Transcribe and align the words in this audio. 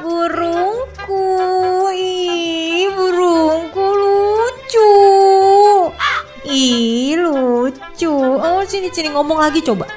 Burungku, 0.00 1.24
ih 1.92 2.86
burungku 2.94 3.82
lucu. 3.82 4.92
Ih 6.46 7.18
lucu. 7.18 8.14
Oh 8.38 8.62
sini 8.68 8.92
sini 8.94 9.10
ngomong 9.10 9.38
lagi 9.42 9.60
coba. 9.66 9.90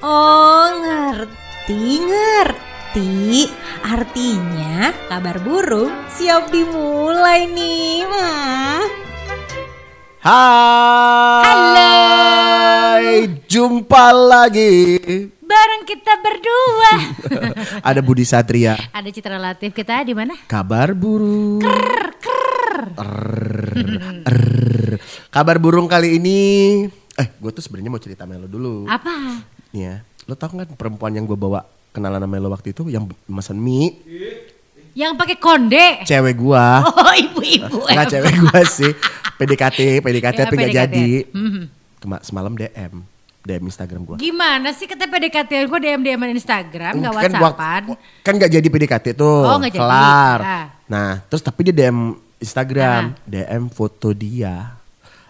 Oh 0.00 0.66
ngerti 0.80 2.00
ngerti. 2.08 3.46
Artinya 3.82 4.94
kabar 5.12 5.36
burung 5.44 5.92
siap 6.08 6.48
dimulai 6.48 7.44
nih. 7.50 8.08
Hmm. 8.08 8.84
Hai. 10.22 11.52
Jumpa 13.50 14.14
lagi. 14.14 15.26
Berdua. 16.42 16.92
Ada 17.86 18.02
Budi 18.02 18.26
Satria. 18.26 18.74
Ada 18.90 19.08
Citra 19.08 19.38
Latif 19.38 19.70
kita 19.70 20.02
di 20.02 20.10
mana? 20.10 20.34
Kabar 20.42 20.90
burung. 20.90 21.62
Err. 22.98 23.70
Kabar 25.30 25.56
burung 25.56 25.86
kali 25.86 26.18
ini. 26.18 26.40
Eh, 27.14 27.26
gue 27.30 27.50
tuh 27.52 27.62
sebenarnya 27.62 27.88
mau 27.88 27.96
cerita 27.96 28.26
Melo 28.26 28.44
dulu. 28.44 28.84
Apa? 28.90 29.38
Nih 29.70 29.80
ya, 29.80 29.94
lo 30.26 30.34
tau 30.34 30.50
kan 30.50 30.66
perempuan 30.68 31.12
yang 31.12 31.22
gue 31.22 31.36
bawa 31.36 31.62
kenalan 31.90 32.18
sama 32.18 32.28
Melo 32.28 32.48
waktu 32.50 32.74
itu 32.74 32.88
yang 32.88 33.06
mesen 33.24 33.56
mie, 33.56 34.02
Yang 34.92 35.12
pakai 35.14 35.36
konde. 35.38 35.86
cewek 36.02 36.34
gua. 36.34 36.82
Oh 36.82 37.12
ibu-ibu. 37.14 37.86
Enggak 37.86 38.10
cewek 38.10 38.34
gua 38.40 38.60
sih. 38.66 38.90
PDKT, 39.32 40.00
PDKT 40.00 40.34
Ya, 40.34 40.42
tapi 40.42 40.54
nggak 40.58 40.74
jadi. 40.74 41.08
Mhm. 41.30 41.62
Kema- 41.96 42.20
semalam 42.20 42.52
DM, 42.52 43.00
DM 43.42 43.64
Instagram 43.64 44.00
gua. 44.04 44.16
Gimana 44.16 44.70
sih 44.70 44.86
kata 44.86 45.04
PDKT 45.04 45.66
gue 45.66 45.78
DM 45.80 46.00
DM 46.00 46.22
Instagram 46.32 46.92
nggak 46.96 47.12
kan 47.12 47.32
WhatsAppan? 47.34 47.82
kan 48.20 48.32
nggak 48.34 48.50
jadi 48.52 48.68
PDKT 48.68 49.06
tuh 49.12 49.42
Oh, 49.44 49.58
nggak 49.58 49.72
jadi. 49.72 49.82
kelar 49.82 50.38
Ah. 50.40 50.64
nah 50.86 51.08
terus 51.24 51.40
tapi 51.40 51.64
dia 51.64 51.74
DM 51.76 52.14
Instagram 52.38 53.18
DM 53.22 53.66
foto 53.68 54.10
dia 54.10 54.78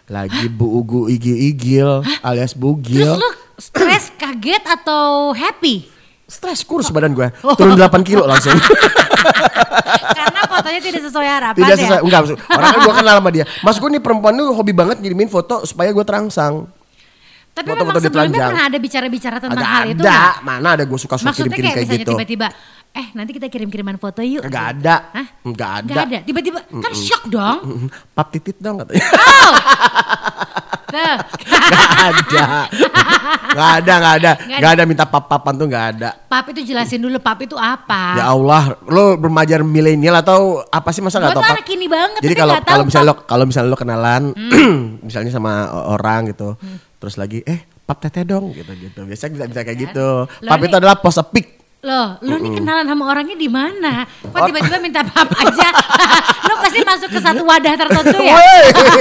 lagi 0.04 0.44
bu 0.46 0.68
ugu 0.74 1.08
igil 1.08 1.36
igil 1.38 1.90
alias 2.20 2.52
bugil 2.52 3.06
Terus 3.06 3.16
lu 3.18 3.30
stres, 3.56 4.04
kaget 4.20 4.60
atau 4.62 5.32
happy? 5.32 5.88
stres 6.24 6.60
kurus 6.62 6.88
badan 6.88 7.12
gue 7.12 7.28
Oh. 7.44 7.52
turun 7.54 7.72
8 7.74 7.88
kilo 8.02 8.24
langsung 8.24 8.52
Karena 10.12 10.40
fotonya 10.46 10.80
tidak 10.80 11.02
sesuai 11.02 11.28
harapan 11.30 11.58
tidak 11.58 11.70
ya. 11.70 11.82
sesuai 11.82 12.00
enggak 12.02 12.20
maksud- 12.22 12.40
orang 12.50 12.68
kan 12.68 12.80
gue 12.82 12.94
kenal 12.94 13.14
sama 13.16 13.30
dia 13.30 13.44
mas 13.60 13.76
gue 13.76 13.88
nih 13.88 14.00
perempuan 14.00 14.32
tuh 14.34 14.48
hobi 14.50 14.72
banget 14.72 14.96
ngirimin 14.98 15.28
foto 15.28 15.64
supaya 15.64 15.88
gue 15.88 16.02
terangsang 16.02 16.68
Tapi 17.52 17.68
memang 17.68 18.00
sebelumnya 18.00 18.48
pernah 18.48 18.64
ada 18.64 18.78
bicara-bicara 18.80 19.36
tentang 19.36 19.60
agak 19.60 19.68
hal 19.76 19.84
itu 19.92 20.02
ada 20.08 20.40
mana 20.40 20.68
ada 20.72 20.84
gue 20.88 20.98
suka 20.98 21.20
suka 21.20 21.36
kirim 21.36 21.52
Maksudnya 21.52 21.52
kirim 21.52 21.64
kayak 21.68 21.74
kayak 21.76 21.84
misalnya 21.84 22.00
gitu 22.00 22.12
tiba-tiba, 22.16 22.46
eh 22.96 23.06
nanti 23.12 23.30
kita 23.36 23.46
kirim-kiriman 23.52 23.96
foto 24.00 24.20
yuk. 24.24 24.42
Nggak 24.48 24.66
ada. 24.78 24.96
Hah? 25.12 25.26
Nggak 25.52 25.70
ada. 25.70 25.92
Nggak 25.92 26.04
ada. 26.08 26.18
Tiba-tiba, 26.24 26.58
kan 26.80 26.92
shock 26.96 27.22
dong. 27.28 27.58
pap 28.16 28.28
titit 28.32 28.56
dong 28.56 28.80
katanya 28.80 29.04
Tuh. 30.92 31.16
Gak 31.72 31.88
ada. 32.04 32.46
Gak 33.52 33.70
ada, 33.80 33.92
gak 33.96 34.14
ada. 34.20 34.32
Gak 34.60 34.70
ada 34.76 34.84
minta 34.84 35.04
pap-papan 35.08 35.54
tuh 35.56 35.66
gak 35.72 35.84
ada. 35.96 36.10
Pap 36.28 36.44
itu 36.52 36.60
jelasin 36.68 37.00
dulu, 37.00 37.16
pap 37.16 37.40
itu 37.40 37.56
apa? 37.56 38.20
Ya 38.20 38.28
Allah, 38.28 38.76
lo 38.84 39.16
remaja 39.16 39.56
milenial 39.64 40.20
atau 40.20 40.60
apa 40.68 40.92
sih 40.92 41.00
masa 41.00 41.16
gak 41.16 41.32
tau 41.32 41.40
pap? 41.40 41.56
anak 41.56 41.68
ini 41.72 41.88
banget, 41.88 42.20
Jadi 42.20 42.34
kalau 42.36 42.54
kalau 42.60 42.84
misalnya 42.84 43.08
lo. 43.08 43.14
Hmm. 43.16 43.24
kalau 43.24 43.44
misalnya 43.48 43.70
lo 43.72 43.78
kenalan, 43.80 44.22
misalnya 45.08 45.32
sama 45.32 45.72
orang 45.72 46.28
gitu, 46.28 46.60
terus 47.02 47.18
lagi 47.18 47.42
eh 47.42 47.58
pap 47.82 47.98
teteh 47.98 48.22
dong 48.22 48.54
gitu 48.54 48.70
gitu. 48.72 49.02
Biasanya 49.02 49.30
bisa 49.34 49.44
bisa 49.50 49.60
kayak 49.60 49.78
gitu. 49.82 50.08
Lo 50.38 50.46
Pap 50.46 50.56
nih- 50.56 50.70
itu 50.70 50.76
adalah 50.78 50.94
pose 50.94 51.18
pic. 51.26 51.58
Loh, 51.82 52.14
lu 52.22 52.38
nih 52.38 52.54
kenalan 52.54 52.86
sama 52.86 53.10
orangnya 53.10 53.34
di 53.34 53.50
mana? 53.50 54.06
Kok 54.06 54.30
Oh. 54.32 54.46
tiba-tiba 54.46 54.78
minta 54.78 55.02
pap 55.02 55.26
aja? 55.34 55.66
lu 56.46 56.54
pasti 56.62 56.78
masuk 56.80 57.10
ke 57.10 57.18
satu 57.18 57.42
wadah 57.42 57.74
tertentu 57.74 58.22
ya? 58.22 58.38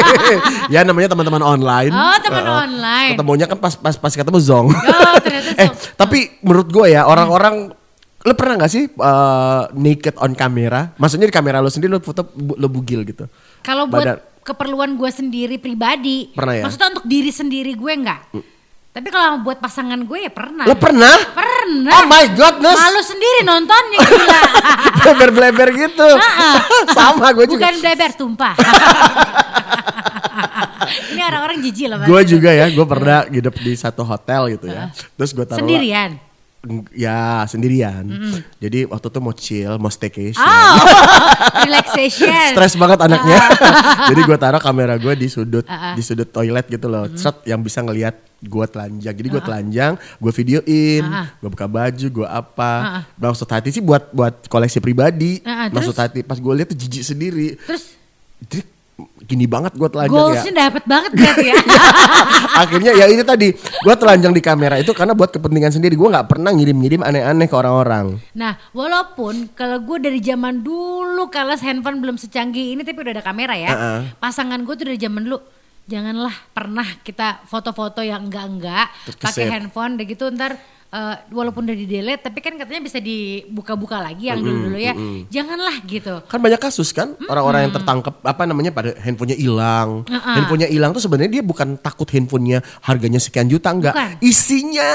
Ya 0.73 0.81
namanya 0.81 1.13
teman-teman 1.13 1.43
online. 1.43 1.93
Oh, 1.93 2.17
teman 2.19 2.41
online. 2.41 3.13
Ketemunya 3.13 3.45
kan 3.45 3.57
pas 3.57 3.77
pas 3.77 3.93
pas 3.93 4.09
ketemu 4.09 4.39
zong. 4.39 4.67
Oh, 4.73 5.15
ternyata 5.21 5.53
eh, 5.61 5.69
zong. 5.69 5.77
tapi 5.93 6.41
menurut 6.41 6.67
gue 6.67 6.87
ya 6.89 7.05
orang-orang 7.05 7.69
lo 8.21 8.33
pernah 8.33 8.57
gak 8.59 8.71
sih 8.71 8.89
eh, 8.89 9.61
naked 9.71 10.17
on 10.17 10.33
kamera? 10.33 10.89
Maksudnya 10.97 11.29
di 11.29 11.33
kamera 11.33 11.61
lo 11.61 11.69
sendiri 11.69 11.91
lo 11.91 11.99
foto 11.99 12.33
lo 12.33 12.65
bugil 12.65 13.05
gitu. 13.05 13.29
Kalau 13.61 13.85
buat 13.85 14.01
Badan- 14.01 14.21
keperluan 14.41 14.97
gue 14.97 15.11
sendiri 15.13 15.55
pribadi, 15.61 16.33
Pernah 16.33 16.55
ya? 16.57 16.63
maksudnya 16.65 16.89
untuk 16.97 17.05
diri 17.05 17.31
sendiri 17.31 17.71
gue 17.77 17.93
enggak. 17.93 18.21
Tapi 18.91 19.07
kalau 19.07 19.39
buat 19.39 19.55
pasangan 19.63 19.95
gue 20.03 20.27
ya 20.27 20.31
pernah. 20.35 20.67
Lo 20.67 20.75
pernah? 20.75 21.15
Pernah. 21.31 21.95
Oh 21.95 22.05
my 22.11 22.25
godness. 22.35 22.75
Malu 22.75 22.99
sendiri 22.99 23.39
nontonnya 23.47 24.03
gila. 24.03 24.41
Bleber-bleber 24.99 25.67
gitu. 25.79 26.07
Sama 26.97 27.31
gue 27.31 27.47
juga. 27.47 27.71
Bukan 27.71 27.75
bleber 27.79 28.11
tumpah. 28.19 28.55
Ini 31.15 31.21
orang-orang 31.23 31.63
jijik 31.63 31.87
loh. 31.87 32.03
Gue 32.03 32.21
juga 32.27 32.51
ya, 32.51 32.67
gue 32.67 32.83
pernah 32.83 33.23
nginep 33.31 33.55
di 33.63 33.73
satu 33.79 34.03
hotel 34.03 34.59
gitu 34.59 34.67
ya. 34.67 34.91
Terus 35.15 35.31
gue 35.31 35.45
taruh 35.47 35.63
Sendirian. 35.63 36.30
Ya 36.93 37.41
sendirian. 37.49 38.05
Jadi 38.61 38.85
waktu 38.85 39.07
itu 39.09 39.17
mau 39.17 39.33
chill, 39.33 39.73
mau 39.81 39.89
staycation. 39.89 40.45
Oh, 40.45 40.77
relaxation. 41.65 42.53
Stres 42.53 42.77
banget 42.77 43.01
anaknya. 43.01 43.33
Jadi 44.13 44.21
gue 44.21 44.37
taruh 44.37 44.61
kamera 44.61 44.93
gue 44.95 45.09
di 45.17 45.25
sudut 45.25 45.65
Ah, 45.65 45.89
ah. 45.89 45.93
di 45.97 46.05
sudut 46.05 46.29
toilet 46.29 46.69
gitu 46.69 46.85
loh. 46.85 47.09
Set 47.17 47.41
yang 47.49 47.65
bisa 47.65 47.81
ngelihat 47.81 48.13
gue 48.37 48.65
telanjang. 48.69 49.09
Jadi 49.09 49.27
gue 49.27 49.41
telanjang, 49.41 49.93
gue 49.97 50.31
videoin, 50.37 51.01
Ah, 51.01 51.17
ah. 51.17 51.27
gue 51.33 51.49
buka 51.49 51.65
baju, 51.65 52.07
gue 52.21 52.27
apa. 52.29 52.73
Ah, 52.77 52.89
ah. 53.01 53.03
Maksud 53.17 53.49
hati 53.49 53.69
sih 53.73 53.81
buat 53.81 54.13
buat 54.13 54.45
koleksi 54.45 54.77
pribadi. 54.77 55.41
Ah, 55.41 55.65
ah, 55.65 55.67
Maksud 55.73 55.97
terus? 55.97 56.03
hati 56.05 56.19
pas 56.21 56.37
gue 56.37 56.53
lihat 56.53 56.69
tuh 56.69 56.77
jijik 56.77 57.01
sendiri. 57.03 57.57
Terus 57.57 57.97
Jadi 58.37 58.61
gini 59.23 59.45
banget 59.45 59.77
gue 59.77 59.89
telanjang 59.89 60.17
ya. 60.17 60.23
goalsnya 60.25 60.53
dapat 60.67 60.83
banget 60.89 61.11
berarti 61.15 61.45
ya. 61.49 61.55
Akhirnya 62.65 62.91
ya 62.97 63.05
ini 63.07 63.23
tadi 63.23 63.47
gue 63.55 63.95
telanjang 63.95 64.33
di 64.33 64.41
kamera 64.43 64.75
itu 64.81 64.91
karena 64.91 65.13
buat 65.13 65.29
kepentingan 65.31 65.71
sendiri. 65.71 65.93
Gue 65.95 66.09
nggak 66.09 66.27
pernah 66.27 66.51
ngirim-ngirim 66.51 67.01
aneh-aneh 67.05 67.47
ke 67.47 67.55
orang-orang. 67.55 68.19
Nah, 68.35 68.57
walaupun 68.75 69.53
kalau 69.53 69.79
gue 69.81 69.97
dari 70.01 70.19
zaman 70.19 70.61
dulu 70.65 71.29
kalau 71.29 71.53
handphone 71.55 72.01
belum 72.01 72.17
secanggih 72.17 72.75
ini 72.75 72.81
tapi 72.81 73.01
udah 73.01 73.13
ada 73.19 73.23
kamera 73.23 73.55
ya. 73.55 73.71
Uh-uh. 73.71 73.99
Pasangan 74.19 74.59
gue 74.61 74.73
tuh 74.75 74.85
dari 74.89 74.99
zaman 74.99 75.25
dulu 75.27 75.39
janganlah 75.89 76.35
pernah 76.53 76.87
kita 77.01 77.43
foto-foto 77.49 77.99
yang 78.05 78.29
enggak-enggak 78.29 78.87
pakai 79.17 79.49
handphone 79.49 79.97
deh 79.97 80.05
gitu 80.07 80.29
ntar 80.31 80.55
eh, 80.91 81.15
walaupun 81.31 81.65
udah 81.65 81.77
di 81.77 81.87
delete 81.87 82.21
tapi 82.27 82.43
kan 82.43 82.53
katanya 82.59 82.83
bisa 82.83 82.99
dibuka-buka 82.99 83.97
lagi 83.97 84.27
yang 84.27 84.43
dulu-dulu 84.43 84.77
ya. 84.77 84.93
Janganlah 85.31 85.75
gitu. 85.87 86.21
Kan 86.27 86.39
banyak 86.43 86.59
kasus 86.59 86.91
kan 86.91 87.15
orang-orang 87.25 87.67
yang 87.67 87.73
tertangkap 87.73 88.19
apa 88.21 88.43
namanya 88.45 88.71
pada 88.75 88.93
handphonenya 88.99 89.39
hilang. 89.39 90.03
Uh-uh. 90.05 90.35
Handphonenya 90.35 90.69
hilang 90.69 90.91
tuh 90.91 91.01
sebenarnya 91.01 91.41
dia 91.41 91.43
bukan 91.43 91.79
takut 91.79 92.07
handphonenya 92.11 92.59
harganya 92.83 93.17
sekian 93.17 93.47
juta 93.47 93.71
enggak. 93.71 93.95
Bukan. 93.95 94.11
Isinya 94.21 94.91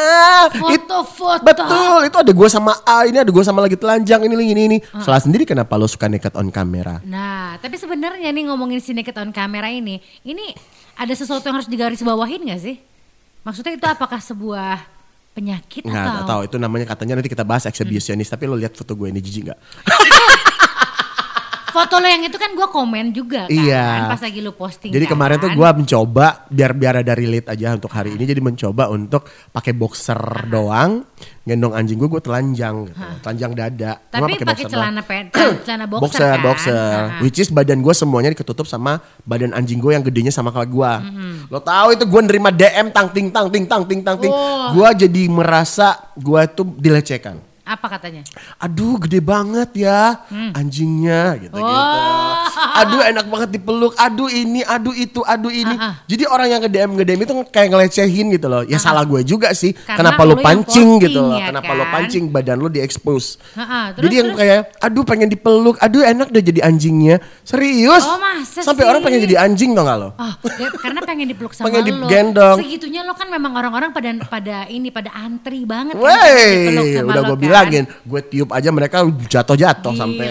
Foto-foto. 0.53 1.43
Betul, 1.43 2.01
itu 2.07 2.17
ada 2.17 2.33
gue 2.33 2.49
sama 2.49 2.73
A, 2.85 3.09
ini 3.09 3.19
ada 3.21 3.31
gue 3.33 3.45
sama 3.45 3.65
lagi 3.65 3.77
telanjang 3.79 4.21
ini 4.25 4.35
ini 4.37 4.63
ini. 4.69 4.79
Salah 5.01 5.21
sendiri 5.21 5.49
kenapa 5.49 5.75
lo 5.75 5.89
suka 5.89 6.07
naked 6.07 6.37
on 6.37 6.53
kamera? 6.53 7.01
Nah, 7.03 7.57
tapi 7.59 7.81
sebenarnya 7.81 8.29
nih 8.31 8.45
ngomongin 8.53 8.79
si 8.83 8.93
naked 8.93 9.17
on 9.17 9.33
kamera 9.33 9.73
ini, 9.73 10.01
ini 10.23 10.53
ada 10.97 11.13
sesuatu 11.13 11.45
yang 11.49 11.61
harus 11.61 11.71
digarisbawahin 11.71 12.53
gak 12.53 12.61
sih? 12.61 12.77
Maksudnya 13.47 13.79
itu 13.79 13.87
apakah 13.87 14.19
sebuah 14.19 14.96
penyakit 15.37 15.85
Nggak, 15.85 16.01
atau? 16.01 16.13
nggak 16.17 16.27
tahu 16.33 16.41
itu 16.49 16.57
namanya 16.57 16.87
katanya 16.89 17.15
nanti 17.21 17.29
kita 17.29 17.45
bahas 17.45 17.69
exhibitionist 17.69 18.33
tapi 18.33 18.49
lo 18.49 18.57
lihat 18.57 18.73
foto 18.73 18.97
gue 18.97 19.13
ini 19.13 19.21
jijik 19.21 19.53
nggak? 19.53 19.61
Foto 21.77 21.95
lo 21.95 22.07
yang 22.07 22.23
itu 22.23 22.35
kan 22.35 22.51
gue 22.51 22.65
komen 22.67 23.07
juga 23.11 23.45
kan 23.45 23.53
Iya. 23.53 24.09
pas 24.09 24.19
lagi 24.19 24.41
lu 24.41 24.51
posting 24.51 24.89
Jadi 24.89 25.05
kan. 25.05 25.13
kemarin 25.13 25.37
tuh 25.39 25.51
gue 25.51 25.69
mencoba 25.75 26.27
biar 26.49 26.73
biar 26.73 26.95
ada 26.99 27.13
relate 27.13 27.49
aja 27.49 27.69
untuk 27.71 27.91
hari 27.91 28.11
ini 28.11 28.25
jadi 28.25 28.41
mencoba 28.41 28.89
untuk 28.89 29.23
pakai 29.51 29.73
boxer 29.73 30.17
doang 30.47 31.05
gendong 31.43 31.71
anjing 31.71 31.95
gue 31.95 32.09
gue 32.09 32.19
telanjang 32.19 32.87
gitu. 32.87 32.97
telanjang 33.21 33.53
dada 33.53 33.93
Tapi 34.03 34.33
pakai 34.35 34.47
boxer 34.47 34.69
celana 34.69 35.03
pen, 35.03 35.25
cel- 35.29 35.61
celana 35.63 35.85
boxer, 35.93 36.01
boxer 36.01 36.27
kan. 36.27 36.41
boxer 36.43 36.89
which 37.21 37.37
is 37.37 37.49
badan 37.49 37.79
gue 37.79 37.93
semuanya 37.93 38.33
diketutup 38.33 38.65
sama 38.65 38.99
badan 39.23 39.53
anjing 39.53 39.77
gue 39.77 39.93
yang 39.93 40.03
gedenya 40.03 40.31
sama 40.31 40.49
kayak 40.51 40.67
gue 40.67 40.93
lo 41.47 41.61
tahu 41.61 41.93
itu 41.93 42.03
gue 42.03 42.21
nerima 42.25 42.51
DM 42.51 42.89
tang 42.89 43.09
ting 43.09 43.29
tang 43.29 43.47
ting 43.47 43.63
tang 43.65 43.85
ting 43.85 44.01
tang 44.01 44.17
ting 44.17 44.29
Oh. 44.29 44.73
gue 44.73 45.07
jadi 45.07 45.23
merasa 45.29 45.87
gue 46.15 46.41
tuh 46.49 46.67
dilecehkan 46.73 47.39
Apa 47.67 47.87
katanya? 47.91 48.23
aduh 48.57 48.95
gede 48.97 49.19
banget 49.21 49.71
ya 49.77 50.23
anjingnya 50.53 51.23
gitu 51.41 51.53
gitu 51.53 51.65
Hmm. 51.67 51.75
Oh. 52.57 52.79
aduh 52.79 53.03
enak 53.03 53.27
banget 53.27 53.49
dipeluk 53.53 53.93
aduh 53.97 54.29
ini 54.29 54.63
aduh 54.63 54.95
itu 54.95 55.21
aduh 55.23 55.51
ini 55.51 55.75
Ah, 55.75 55.85
ah. 55.85 55.95
jadi 56.05 56.25
orang 56.25 56.49
yang 56.49 56.61
nge 56.63 56.71
DM 56.71 56.91
nge 56.93 57.05
DM 57.05 57.21
itu 57.21 57.33
kayak 57.49 57.69
ngelecehin 57.69 58.27
gitu 58.31 58.47
loh 58.47 58.63
ya 58.63 58.79
salah 58.79 59.03
gue 59.03 59.21
juga 59.23 59.51
sih 59.53 59.75
Karena 59.75 60.15
kenapa 60.15 60.23
lu 60.23 60.33
yang 60.33 60.45
pancing 60.47 60.65
posting, 60.89 61.05
gitu 61.05 61.21
loh 61.21 61.37
ya 61.37 61.47
kenapa 61.49 61.71
lu 61.71 61.83
kan? 61.83 61.93
pancing 61.93 62.25
badan 62.29 62.57
lu 62.57 62.69
diekspos 62.69 63.25
Ah, 63.53 63.61
ah, 63.61 63.85
terus, 63.91 64.03
jadi 64.03 64.15
yang 64.17 64.29
terus? 64.31 64.41
kayak 64.41 64.61
aduh 64.79 65.05
pengen 65.05 65.29
dipeluk 65.29 65.77
aduh 65.79 66.03
enak 66.03 66.27
udah 66.29 66.45
jadi 66.45 66.61
anjingnya 66.63 67.17
serius 67.43 68.05
Oh, 68.05 68.17
masa 68.17 68.61
sampai 68.63 68.83
sih? 68.83 68.89
orang 68.89 69.01
pengen 69.03 69.21
jadi 69.23 69.37
anjing 69.39 69.71
tau 69.73 69.85
gak 69.85 69.99
lo 69.99 70.09
Oh, 70.17 70.33
ya, 70.55 70.69
karena 70.73 71.01
pengen 71.03 71.27
dipeluk 71.27 71.53
sama 71.53 71.67
Pengen 71.67 71.83
lo. 71.83 71.89
digendong. 72.07 72.59
Segitunya 72.59 73.01
lo 73.03 73.13
kan 73.13 73.27
memang 73.27 73.53
orang-orang 73.53 73.91
pada 73.91 74.09
pada 74.25 74.57
ini 74.67 74.89
pada 74.89 75.11
antri 75.13 75.65
banget. 75.65 75.93
kan, 75.93 76.01
Wey, 76.01 76.95
sama 76.95 77.11
udah 77.11 77.21
lo 77.21 77.27
gue 77.27 77.33
kan. 77.33 77.43
bilang 77.43 77.56
bilangin, 77.57 77.85
gue 77.89 78.21
tiup 78.23 78.51
aja 78.51 78.69
mereka 78.69 79.03
jatuh-jatuh 79.09 79.93
sampai. 79.93 80.27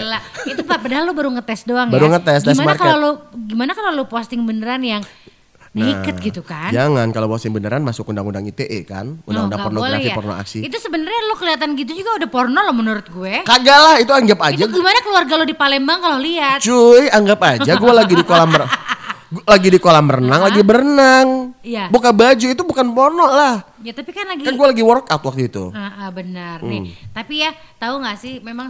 Itu 0.46 0.62
Pak, 0.62 0.78
padahal 0.78 1.02
lu 1.04 1.12
baru 1.12 1.34
ngetes 1.34 1.66
doang 1.66 1.90
Baru 1.90 2.06
ya. 2.06 2.16
ngetes, 2.16 2.40
tes 2.42 2.54
Gimana 2.54 2.78
kalau 2.78 2.96
lu 2.96 3.10
gimana 3.44 3.74
kalau 3.74 3.90
lu 3.92 4.04
posting 4.06 4.40
beneran 4.42 4.78
yang 4.80 5.02
naked 5.72 6.16
gitu 6.22 6.40
kan? 6.40 6.72
Jangan 6.72 7.12
kalau 7.12 7.28
posting 7.28 7.52
beneran 7.52 7.84
masuk 7.84 8.08
undang-undang 8.08 8.48
ITE 8.48 8.88
kan, 8.88 9.20
Oh, 9.20 9.28
undang-undang 9.28 9.60
nggak 9.60 9.66
pornografi 9.68 10.08
ya? 10.08 10.16
porno 10.16 10.32
aksi. 10.32 10.58
Itu 10.64 10.80
sebenarnya 10.80 11.20
lu 11.28 11.34
kelihatan 11.36 11.68
gitu 11.76 11.92
juga 11.92 12.16
udah 12.16 12.28
porno 12.32 12.60
lo 12.64 12.72
menurut 12.72 13.04
gue. 13.04 13.44
Kagak 13.44 13.76
lah, 13.76 13.96
itu 14.00 14.08
anggap 14.08 14.40
aja. 14.40 14.62
Itu 14.64 14.72
gimana 14.72 14.98
keluarga 15.04 15.32
lo 15.36 15.44
di 15.44 15.52
Palembang 15.52 16.00
kalau 16.00 16.16
lihat? 16.16 16.64
Cuy, 16.64 17.12
anggap 17.12 17.40
aja 17.44 17.72
gue 17.76 17.92
lagi 17.92 18.14
di 18.16 18.24
kolam 18.24 18.56
gua 18.56 18.64
lagi 19.42 19.68
di 19.68 19.78
kolam 19.78 20.06
renang, 20.06 20.38
lagi 20.38 20.62
berenang. 20.62 21.50
Iya. 21.60 21.90
Buka 21.90 22.14
baju 22.14 22.46
itu 22.46 22.62
bukan 22.62 22.86
porno 22.90 23.26
lah. 23.26 23.66
Ya 23.82 23.90
tapi 23.90 24.10
kan 24.10 24.26
lagi 24.26 24.42
Kan 24.42 24.54
gue 24.54 24.66
lagi 24.66 24.82
workout 24.82 25.22
waktu 25.22 25.46
itu. 25.46 25.70
Ah, 25.70 26.06
ah, 26.06 26.10
benar 26.10 26.58
Hmm. 26.58 26.70
nih. 26.70 26.94
Tapi 27.10 27.34
ya 27.38 27.50
tahu 27.76 28.02
nggak 28.02 28.16
sih, 28.18 28.38
memang 28.40 28.66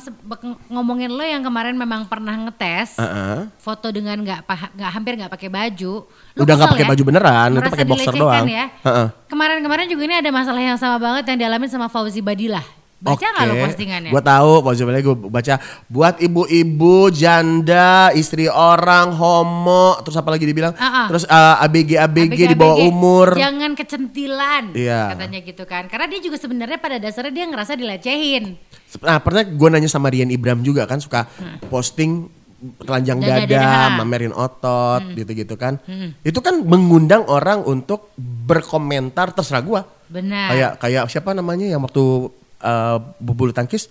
ngomongin 0.69 1.09
lo 1.09 1.25
yang 1.25 1.41
kemarin 1.41 1.73
memang 1.73 2.05
pernah 2.05 2.37
ngetes 2.37 2.97
Heeh. 2.97 3.49
foto 3.57 3.89
dengan 3.89 4.21
nggak 4.21 4.45
nggak 4.77 4.91
hampir 4.93 5.13
nggak 5.17 5.33
pakai 5.33 5.49
baju. 5.49 5.95
Lo 6.37 6.41
Udah 6.45 6.55
nggak 6.57 6.73
pakai 6.73 6.85
ya? 6.85 6.91
baju 6.93 7.03
beneran, 7.05 7.49
itu 7.53 7.71
pakai 7.73 7.87
boxer 7.89 8.13
doang. 8.13 8.45
Ya. 8.45 8.67
Heeh. 8.85 9.07
Kemarin-kemarin 9.27 9.87
juga 9.89 10.03
ini 10.05 10.17
ada 10.21 10.31
masalah 10.31 10.61
yang 10.61 10.77
sama 10.77 10.97
banget 10.97 11.25
yang 11.33 11.39
dialami 11.41 11.67
sama 11.69 11.89
Fauzi 11.89 12.21
Badilah. 12.21 12.76
Baca 12.97 13.21
nggak 13.29 13.45
lo 13.45 13.55
postingannya? 13.61 14.09
Gue 14.09 14.23
tahu, 14.25 14.53
postingannya 14.65 15.03
gue 15.05 15.17
baca 15.29 15.55
buat 15.87 16.17
ibu-ibu, 16.17 17.13
janda, 17.13 18.09
istri 18.17 18.49
orang, 18.49 19.13
homo, 19.13 20.01
terus 20.01 20.17
apa 20.17 20.33
lagi 20.33 20.49
dibilang? 20.49 20.73
Ah. 20.81 21.05
Terus 21.13 21.29
uh, 21.29 21.61
ABG, 21.61 22.01
ABG 22.01 22.39
di 22.51 22.57
bawah 22.57 22.81
ABG, 22.81 22.89
umur. 22.89 23.29
Jangan 23.37 23.77
kecentilan, 23.77 24.73
Iya. 24.73 25.13
katanya 25.13 25.39
gitu 25.45 25.65
kan. 25.69 25.93
Karena 25.93 26.09
dia 26.09 26.21
juga 26.25 26.41
sebenarnya 26.41 26.81
pada 26.81 26.97
dasarnya 26.97 27.33
dia 27.37 27.45
ngerasa 27.45 27.77
dilecehin. 27.77 28.57
Nah, 29.05 29.21
pernah 29.21 29.45
gue 29.45 29.69
nanya 29.69 29.93
sama 29.93 30.09
Rian 30.09 30.33
Ibram 30.33 30.65
juga 30.65 30.89
kan 30.89 30.97
suka 30.97 31.29
posting 31.69 32.33
telanjang 32.81 33.21
Dada, 33.21 33.45
dada, 33.45 33.61
dada. 33.61 33.97
mamerin 34.01 34.33
otot, 34.33 35.05
gitu-gitu 35.13 35.61
kan. 35.61 35.77
Itu 36.25 36.41
kan 36.41 36.65
mengundang 36.65 37.29
orang 37.29 37.61
untuk 37.61 38.09
berkomentar 38.17 39.37
terserah 39.37 39.61
gua. 39.61 39.81
Benar. 40.09 40.49
Kayak 40.49 40.71
kayak 40.81 41.05
siapa 41.13 41.37
namanya 41.37 41.69
yang 41.69 41.85
waktu 41.85 42.33
uh, 42.61 42.97
bulu 43.19 43.51
tangkis? 43.51 43.89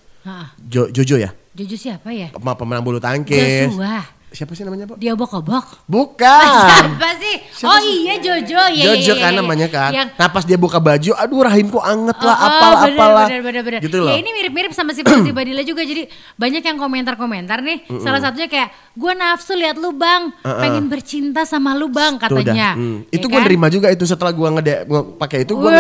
Jo- 0.59 0.89
Jojo 0.89 1.17
ya? 1.17 1.29
Jojo 1.53 1.77
siapa 1.77 2.09
ya? 2.09 2.33
Pem- 2.33 2.57
Pemenang 2.57 2.81
bulu 2.81 2.97
tangkis. 2.97 3.69
Joshua. 3.69 4.01
Siapa 4.35 4.51
sih 4.51 4.67
namanya, 4.67 4.83
Bu? 4.83 4.99
Dia 4.99 5.15
bokobok. 5.15 5.87
Bukan. 5.87 6.43
Siapa 6.67 7.09
sih? 7.15 7.35
Siapa 7.55 7.71
oh 7.71 7.79
sih? 7.79 8.03
iya 8.03 8.19
Jojo, 8.19 8.59
ya 8.67 8.83
Jojo 8.91 9.15
ya, 9.15 9.23
kan 9.23 9.31
ya, 9.31 9.31
ya. 9.31 9.39
namanya 9.39 9.67
kan. 9.71 9.91
Yang 9.95 10.07
Nah 10.19 10.27
pas 10.27 10.43
dia 10.43 10.59
buka 10.59 10.75
baju, 10.75 11.11
aduh 11.15 11.39
rahimku 11.39 11.79
anget 11.79 12.19
lah, 12.19 12.35
Oh, 12.35 12.43
apalah 12.43 12.79
bener, 12.83 12.97
apalah. 12.99 13.27
Bener, 13.31 13.39
bener, 13.39 13.61
bener. 13.63 13.79
Gitu 13.79 13.95
loh. 13.95 14.11
Ya 14.11 14.19
ini 14.19 14.35
mirip-mirip 14.35 14.75
sama 14.75 14.91
si 14.91 15.07
Fauzi 15.07 15.31
Badila 15.37 15.63
juga. 15.63 15.87
Jadi 15.87 16.11
banyak 16.35 16.67
yang 16.67 16.75
komentar-komentar 16.75 17.63
nih. 17.63 17.87
Salah 18.03 18.19
satunya 18.19 18.51
kayak, 18.51 18.75
gue 18.91 19.11
nafsu 19.15 19.55
lihat 19.55 19.79
lu 19.79 19.95
bang, 19.95 20.27
pengen 20.43 20.91
bercinta 20.91 21.47
sama 21.47 21.71
lu 21.71 21.87
bang 21.87 22.19
katanya. 22.19 22.75
Hmm. 22.75 23.07
Ya 23.07 23.15
Itu 23.15 23.31
gue 23.31 23.39
kan? 23.39 23.47
nerima 23.47 23.71
juga 23.71 23.87
itu 23.87 24.03
setelah 24.03 24.35
gue 24.35 24.47
ngede 24.51 24.73
pakai 25.15 25.47
itu 25.47 25.55
gue. 25.55 25.71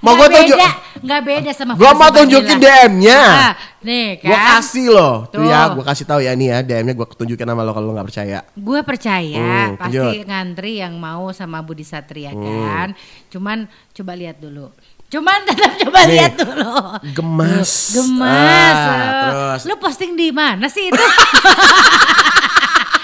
Mau 0.00 0.12
gua 0.14 0.28
tunjuk- 0.28 0.56
Nggak 1.00 1.20
beda 1.22 1.50
sama 1.50 1.72
Fauzi 1.74 1.92
mau 1.94 2.08
tunjukin 2.10 2.58
DM-nya. 2.58 3.20
Ah, 3.20 3.52
nih 3.80 4.16
kan. 4.16 4.28
Gue 4.28 4.38
kasih 4.50 4.86
loh, 4.90 5.16
tuh, 5.26 5.40
Tuh. 5.40 5.48
ya, 5.48 5.60
gue 5.70 5.80
kasih 5.82 6.04
tahu 6.04 6.20
ya 6.20 6.32
nih 6.32 6.46
ya 6.46 6.58
DM-nya 6.60 6.92
gue 6.92 7.06
tunjukin 7.10 7.46
sama 7.46 7.60
lo 7.60 7.72
kalau 7.72 7.88
lo 7.88 7.92
nggak 7.94 8.08
percaya. 8.08 8.38
Gue 8.52 8.80
percaya 8.80 9.40
Hmm, 9.40 9.76
pasti 9.76 9.96
ngantri 10.22 10.72
yang 10.76 10.92
mau 10.94 11.28
sama 11.30 11.60
Budi 11.60 11.82
Satria 11.82 12.30
Hmm. 12.30 12.40
kan. 12.42 12.88
Cuman 13.28 13.58
coba 13.90 14.12
lihat 14.14 14.36
dulu. 14.36 14.68
Cuman 15.08 15.38
tetap 15.48 15.72
coba 15.80 15.98
Nih, 16.02 16.12
lihat 16.14 16.32
dulu. 16.34 16.72
gemas. 17.12 17.72
Gemas. 17.92 18.76
Ah, 18.76 19.20
terus. 19.22 19.60
Lu 19.64 19.74
posting 19.76 20.12
di 20.14 20.28
mana 20.30 20.64
sih 20.66 20.86
itu? 20.86 21.00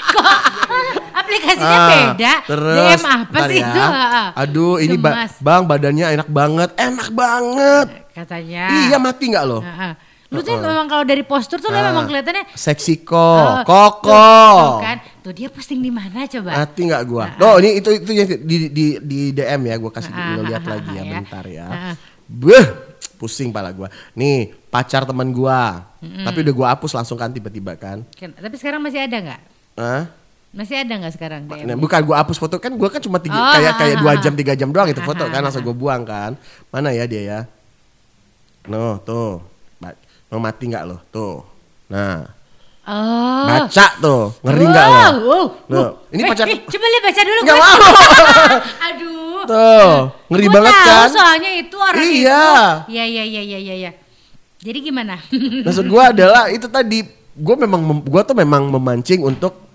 Kok 0.09 0.37
aplikasinya 1.27 1.77
Ah, 1.77 1.89
beda? 1.91 2.33
Terus, 2.45 2.79
DM 2.79 3.05
apa 3.05 3.39
sih 3.45 3.57
ya. 3.57 3.67
itu? 3.67 3.83
Ah, 3.83 4.29
Aduh, 4.37 4.75
ini 4.79 4.97
ba- 4.97 5.27
bang 5.37 5.63
badannya 5.63 6.07
enak 6.15 6.29
banget, 6.29 6.71
enak 6.73 7.09
banget. 7.11 7.87
katanya. 8.11 8.65
Iya 8.87 8.97
mati 8.97 9.25
nggak 9.27 9.45
lo? 9.45 9.61
Ah, 9.61 9.69
ah. 9.83 9.95
Lu 10.27 10.41
tuh 10.41 10.59
memang 10.59 10.87
kalau 10.87 11.03
dari 11.03 11.23
postur 11.23 11.61
tuh 11.61 11.69
lu 11.69 11.77
Ah. 11.77 11.87
memang 11.87 12.03
kelihatannya 12.05 12.51
Seksi 12.51 12.99
kok, 13.01 13.15
Oh, 13.15 13.63
koko. 13.63 14.35
Tuh 14.59 14.81
kan, 14.81 14.97
tuh 15.21 15.33
dia 15.33 15.47
posting 15.47 15.79
di 15.79 15.89
mana 15.89 16.25
coba? 16.25 16.51
Mati 16.57 16.81
nggak 16.83 17.03
gua? 17.05 17.25
Oh 17.39 17.57
ini 17.57 17.79
itu 17.79 17.91
itu 17.93 18.11
yang 18.11 18.27
di 18.41 18.57
di 18.69 18.87
di 18.99 19.19
DM 19.31 19.61
ya, 19.65 19.77
gua 19.77 19.93
kasih 19.93 20.11
Ah, 20.11 20.35
lo 20.35 20.43
lihat 20.43 20.63
ah, 20.63 20.71
lagi 20.73 20.91
ah, 20.91 20.95
ya, 20.95 21.03
ya. 21.03 21.13
bentar 21.13 21.45
ya. 21.45 21.65
Ah, 21.65 21.79
ah. 21.85 21.95
Beuh, 22.25 22.67
pusing 23.15 23.55
pala 23.55 23.71
gua. 23.71 23.87
Nih 24.13 24.51
pacar 24.67 25.05
teman 25.05 25.31
gua, 25.31 25.87
tapi 26.01 26.43
udah 26.43 26.55
gua 26.57 26.67
hapus 26.73 26.91
langsung 26.93 27.15
kan 27.15 27.31
tiba-tiba 27.31 27.77
kan. 27.77 28.03
Kan- 28.11 28.35
Tapi 28.35 28.55
sekarang 28.57 28.81
masih 28.81 28.99
ada 28.99 29.17
nggak? 29.17 29.41
Hah? 29.77 30.03
Masih 30.57 30.81
ada 30.81 30.95
nggak 30.97 31.13
sekarang 31.13 31.45
DM? 31.45 31.69
Nah, 31.69 31.77
bukan 31.77 32.01
gua 32.01 32.17
hapus 32.19 32.41
foto 32.41 32.57
kan 32.57 32.73
gua 32.73 32.89
kan 32.89 32.97
cuma 32.99 33.21
tiga, 33.21 33.37
Oh, 33.37 33.53
kayak 33.53 33.77
kayak 33.77 33.97
dua 34.01 34.11
ah, 34.11 34.17
jam 34.25 34.33
tiga 34.33 34.53
jam 34.53 34.73
doang 34.73 34.89
itu 34.89 34.99
ah, 34.99 35.05
foto 35.05 35.29
kan 35.29 35.41
langsung 35.41 35.61
gua 35.61 35.77
buang 35.77 36.03
kan. 36.03 36.33
Mana 36.73 36.91
ya 36.91 37.05
dia 37.05 37.23
ya? 37.23 37.41
No 38.65 38.99
tuh, 38.99 39.45
mau 40.27 40.41
mati 40.41 40.65
nggak 40.67 40.85
lo? 40.85 40.97
Tuh, 41.07 41.45
nah 41.87 42.25
Oh. 42.87 43.43
baca 43.45 43.87
tuh, 43.99 44.31
ngeri 44.41 44.63
nggak 44.65 44.87
lo? 44.87 44.95
Wow, 44.95 45.15
wow. 45.19 45.45
Loh, 45.67 45.89
ini 46.09 46.23
Eh, 46.23 46.29
pacar 46.29 46.47
eh, 46.47 46.55
coba 46.63 46.87
lihat 46.87 47.03
baca 47.03 47.21
dulu. 47.21 47.41
gue. 47.43 47.51
mau. 47.51 47.75
Aduh. 48.87 49.43
Tuh, 49.45 49.91
ngeri 50.29 50.47
Gua 50.47 50.55
banget 50.55 50.75
tahu 50.77 50.87
kan? 50.87 51.09
Soalnya 51.11 51.51
itu 51.53 51.77
orang 51.77 51.99
Iya. 51.99 52.07
itu. 52.07 52.55
Iya 52.89 53.05
iya 53.05 53.25
iya 53.27 53.43
iya 53.43 53.59
iya. 53.61 53.75
iya. 53.77 53.91
Jadi 54.57 54.79
gimana? 54.81 55.19
Maksud 55.67 55.83
gua 55.85 56.15
adalah 56.15 56.47
itu 56.47 56.67
tadi, 56.67 57.03
gua 57.35 57.59
memang 57.59 57.83
mem- 57.83 58.07
gua 58.07 58.23
tuh 58.23 58.35
memang 58.35 58.71
memancing 58.71 59.19
untuk 59.21 59.66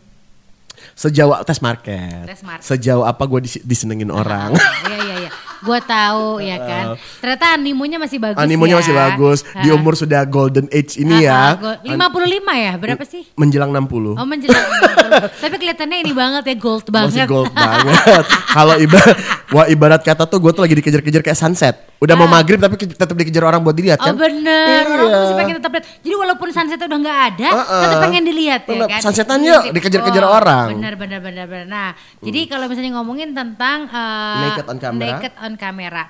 sejauh 1.01 1.33
tes 1.42 1.57
market, 1.59 2.30
Tes 2.30 2.42
market. 2.42 2.62
sejauh 2.62 3.01
apa 3.01 3.24
gua 3.24 3.39
dis- 3.39 3.57
disenengin 3.59 4.07
orang. 4.07 4.53
Iya 4.86 4.98
iya 5.00 5.15
iya. 5.19 5.31
Gua 5.59 5.77
tahu 5.77 6.38
ya 6.38 6.57
kan. 6.69 6.86
Ternyata 7.18 7.53
animonya 7.53 7.98
masih 7.98 8.18
bagus 8.18 8.38
Animonya 8.38 8.75
ya. 8.75 8.80
masih 8.80 8.94
bagus. 8.95 9.39
Di 9.56 9.68
Ah. 9.68 9.74
umur 9.74 9.94
sudah 9.94 10.21
golden 10.24 10.69
age 10.69 10.98
ini 10.98 11.25
ya. 11.25 11.33
Ah, 11.33 11.42
ah, 11.42 11.53
gua- 11.57 11.80
55 11.81 12.53
ya? 12.56 12.74
Berapa 12.77 13.03
sih? 13.03 13.25
Menjelang 13.33 13.69
60. 13.71 14.13
Oh 14.13 14.25
menjelang 14.25 14.62
60. 14.62 15.33
Tapi 15.44 15.56
kelihatannya 15.57 15.98
ini 16.00 16.13
banget 16.13 16.44
ya 16.45 16.56
gold 16.56 16.86
Masih 16.86 16.94
banget. 16.94 17.25
gold 17.27 17.50
banget. 17.51 18.25
Kalau 18.48 18.75
ibarat 18.77 19.18
wah 19.53 19.65
ibarat 19.65 20.01
kata 20.01 20.24
tuh 20.24 20.38
gue 20.38 20.51
tuh 20.51 20.62
lagi 20.62 20.75
dikejar-kejar 20.75 21.21
kayak 21.24 21.36
sunset. 21.36 21.75
Udah 22.01 22.18
mau 22.18 22.25
maghrib 22.25 22.57
tapi 22.57 22.81
tetap 22.81 23.13
dikejar 23.13 23.45
orang 23.45 23.62
buat 23.62 23.71
dilihat 23.71 24.01
Oh 24.01 24.09
kan. 24.09 24.18
bener, 24.18 24.83
orang 24.83 24.98
Iya. 25.00 25.06
tuh 25.07 25.21
masih 25.21 25.38
pengen 25.38 25.56
tetap 25.56 25.71
lihat. 25.71 25.86
Jadi 26.01 26.15
walaupun 26.18 26.48
sunset 26.50 26.79
udah 26.81 26.98
nggak 26.98 27.20
ada, 27.29 27.50
Uh-uh. 27.53 27.81
tetap 27.86 27.98
pengen 28.01 28.24
dilihat 28.25 28.62
Bener, 28.65 28.79
ya 28.81 28.86
kan. 28.89 29.01
sunsetan 29.01 29.39
yuk, 29.39 29.62
dikejar-kejar 29.70 30.25
orang. 30.25 30.65
Hmm. 30.67 30.75
Bener 30.75 30.93
bener 30.98 31.20
bener 31.22 31.46
bener. 31.46 31.67
Nah, 31.67 31.93
jadi 32.20 32.50
kalau 32.50 32.65
misalnya 32.65 32.98
ngomongin 32.98 33.31
tentang 33.31 33.86
eh, 33.86 34.41
Naked 34.43 34.65
on 34.65 34.77
camera. 34.77 35.05
naked 35.13 35.34
on 35.38 35.53
camera. 35.55 36.03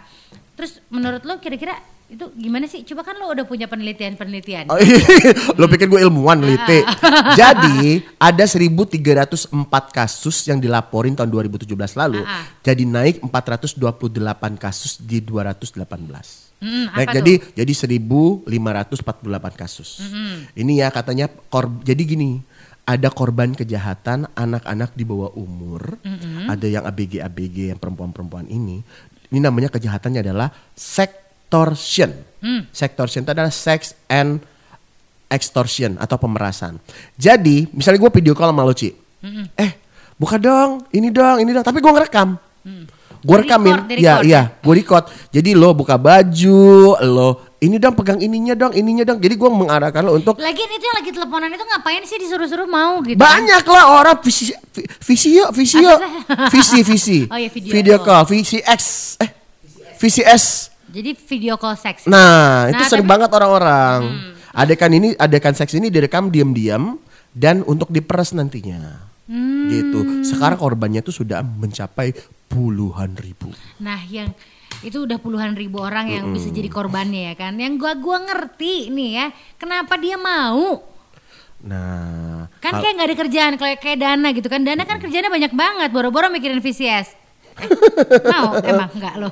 Terus 0.56 0.72
menurut 0.88 1.22
lo 1.22 1.34
kira-kira 1.38 1.76
itu 2.12 2.28
gimana 2.36 2.68
sih? 2.68 2.84
Coba 2.84 3.08
kan 3.08 3.16
lo 3.16 3.32
udah 3.32 3.48
punya 3.48 3.72
penelitian-penelitian. 3.72 4.68
Oh, 4.68 4.76
iya. 4.76 5.00
Lo 5.56 5.72
pikir 5.72 5.88
gue 5.88 6.04
ilmuwan 6.04 6.44
lite. 6.44 6.84
Jadi 7.40 8.04
ada 8.20 8.44
1304 8.44 9.48
kasus 9.96 10.44
yang 10.44 10.60
dilaporin 10.60 11.16
tahun 11.16 11.32
2017 11.32 11.72
lalu. 11.96 12.20
Ah, 12.28 12.44
ah. 12.44 12.46
Jadi 12.60 12.84
naik 12.84 13.24
428 13.24 13.80
kasus 14.60 15.00
di 15.00 15.24
218. 15.24 16.52
Mm, 16.62 16.94
Naik 16.94 17.10
jadi 17.18 17.34
jadi 17.58 17.74
1548 17.74 18.46
kasus. 19.58 19.98
Ini 20.54 20.86
ya 20.86 20.94
katanya 20.94 21.26
kor 21.50 21.74
jadi 21.82 22.06
gini, 22.06 22.38
ada 22.86 23.10
korban 23.10 23.58
kejahatan 23.58 24.30
anak-anak 24.38 24.94
di 24.94 25.02
bawah 25.02 25.34
umur, 25.34 25.98
ada 26.46 26.68
yang 26.70 26.86
ABG-ABG 26.86 27.74
yang 27.74 27.82
perempuan-perempuan 27.82 28.46
ini. 28.46 28.86
Ini 29.34 29.42
namanya 29.42 29.74
kejahatannya 29.74 30.22
adalah 30.22 30.54
sextortion. 31.52 32.12
Sextortion 32.72 33.22
itu 33.22 33.32
adalah 33.32 33.52
sex 33.52 33.92
and 34.08 34.40
extortion 35.28 36.00
atau 36.00 36.16
pemerasan. 36.16 36.80
Jadi, 37.14 37.68
misalnya 37.72 38.00
gue 38.00 38.12
video 38.14 38.32
call 38.32 38.50
sama 38.50 38.64
lo, 38.64 38.72
Ci. 38.72 38.96
Eh, 39.54 39.72
buka 40.16 40.40
dong, 40.40 40.88
ini 40.90 41.12
dong, 41.12 41.44
ini 41.44 41.52
dong. 41.52 41.62
Tapi 41.62 41.78
gue 41.78 41.92
ngerekam. 41.92 42.40
Gue 43.22 43.38
Di 43.38 43.42
rekamin, 43.46 43.70
record, 43.70 43.86
di 43.86 43.94
iya 43.94 44.14
record. 44.18 44.26
iya, 44.26 44.42
gue 44.58 44.74
record. 44.74 45.04
Jadi 45.30 45.50
lo 45.54 45.78
buka 45.78 45.94
baju, 45.94 46.64
lo 47.06 47.30
ini 47.62 47.78
dong 47.78 47.94
pegang 47.94 48.18
ininya 48.18 48.58
dong, 48.58 48.74
ininya 48.74 49.06
dong. 49.06 49.22
Jadi 49.22 49.38
gue 49.38 49.46
mengarahkan 49.46 50.02
lo 50.02 50.18
untuk 50.18 50.42
Lagian 50.42 50.66
itu 50.68 50.82
yang 50.82 50.98
lagi 50.98 51.12
teleponan 51.14 51.46
itu 51.48 51.62
ngapain 51.62 52.02
sih 52.02 52.18
disuruh-suruh 52.18 52.66
mau 52.66 52.98
gitu? 53.06 53.22
banyak 53.22 53.62
lah 53.62 53.86
orang 53.94 54.18
visi 54.18 54.50
vi- 54.50 54.90
visio 55.06 55.54
visio 55.54 55.94
visi 56.50 56.82
visi 56.82 57.20
Oh 57.30 57.38
iya, 57.38 57.54
video 57.54 58.02
call 58.02 58.26
VCX 58.26 58.82
eh 59.22 59.30
VCS 59.94 60.71
Jadi 60.92 61.16
video 61.16 61.56
call 61.56 61.74
seks. 61.74 62.04
nah, 62.04 62.68
itu 62.68 62.78
Nah, 62.78 62.88
sering 62.88 63.04
tapi- 63.04 63.14
banget 63.16 63.30
orang-orang 63.32 64.00
adegan 64.52 64.92
ini 64.92 65.08
adegan 65.16 65.52
seks 65.52 65.72
ini 65.72 65.88
direkam 65.88 66.28
diam-diam 66.28 67.00
dan 67.32 67.64
untuk 67.64 67.88
diperes 67.88 68.32
nantinya 68.32 69.08
Hmm. 69.24 69.72
gitu 69.72 70.00
sekarang 70.26 70.60
korbannya 70.60 71.00
tuh 71.00 71.16
sudah 71.16 71.40
mencapai 71.40 72.12
puluhan 72.46 73.16
ribu 73.16 73.48
Nah, 73.78 74.04
yang 74.06 74.36
itu 74.82 74.98
udah 75.00 75.16
puluhan 75.16 75.54
ribu 75.54 75.80
orang 75.80 76.10
yang 76.10 76.26
bisa 76.30 76.50
jadi 76.50 76.68
korbannya 76.68 77.32
ya 77.32 77.36
kan. 77.36 77.54
Yang 77.54 77.74
gua 77.78 77.94
gua 77.96 78.18
ngerti 78.20 78.90
nih 78.90 79.10
ya, 79.14 79.26
kenapa 79.56 79.96
dia 79.96 80.18
mau? 80.18 80.84
Nah, 81.62 82.50
Kan 82.58 82.74
kayak 82.76 82.94
nggak 82.96 83.08
ada 83.08 83.18
kerjaan 83.18 83.54
kayak 83.56 83.78
kayak 83.80 84.00
Dana 84.00 84.28
gitu 84.32 84.50
kan. 84.50 84.66
Dana 84.66 84.82
kan 84.82 84.98
kerjanya 84.98 85.30
banyak 85.30 85.54
banget, 85.54 85.90
boro-boro 85.92 86.28
mikirin 86.28 86.58
VCS. 86.58 87.14
Eh, 87.62 88.26
mau 88.28 88.58
emang 88.60 88.90
enggak 88.92 89.16
lo. 89.22 89.30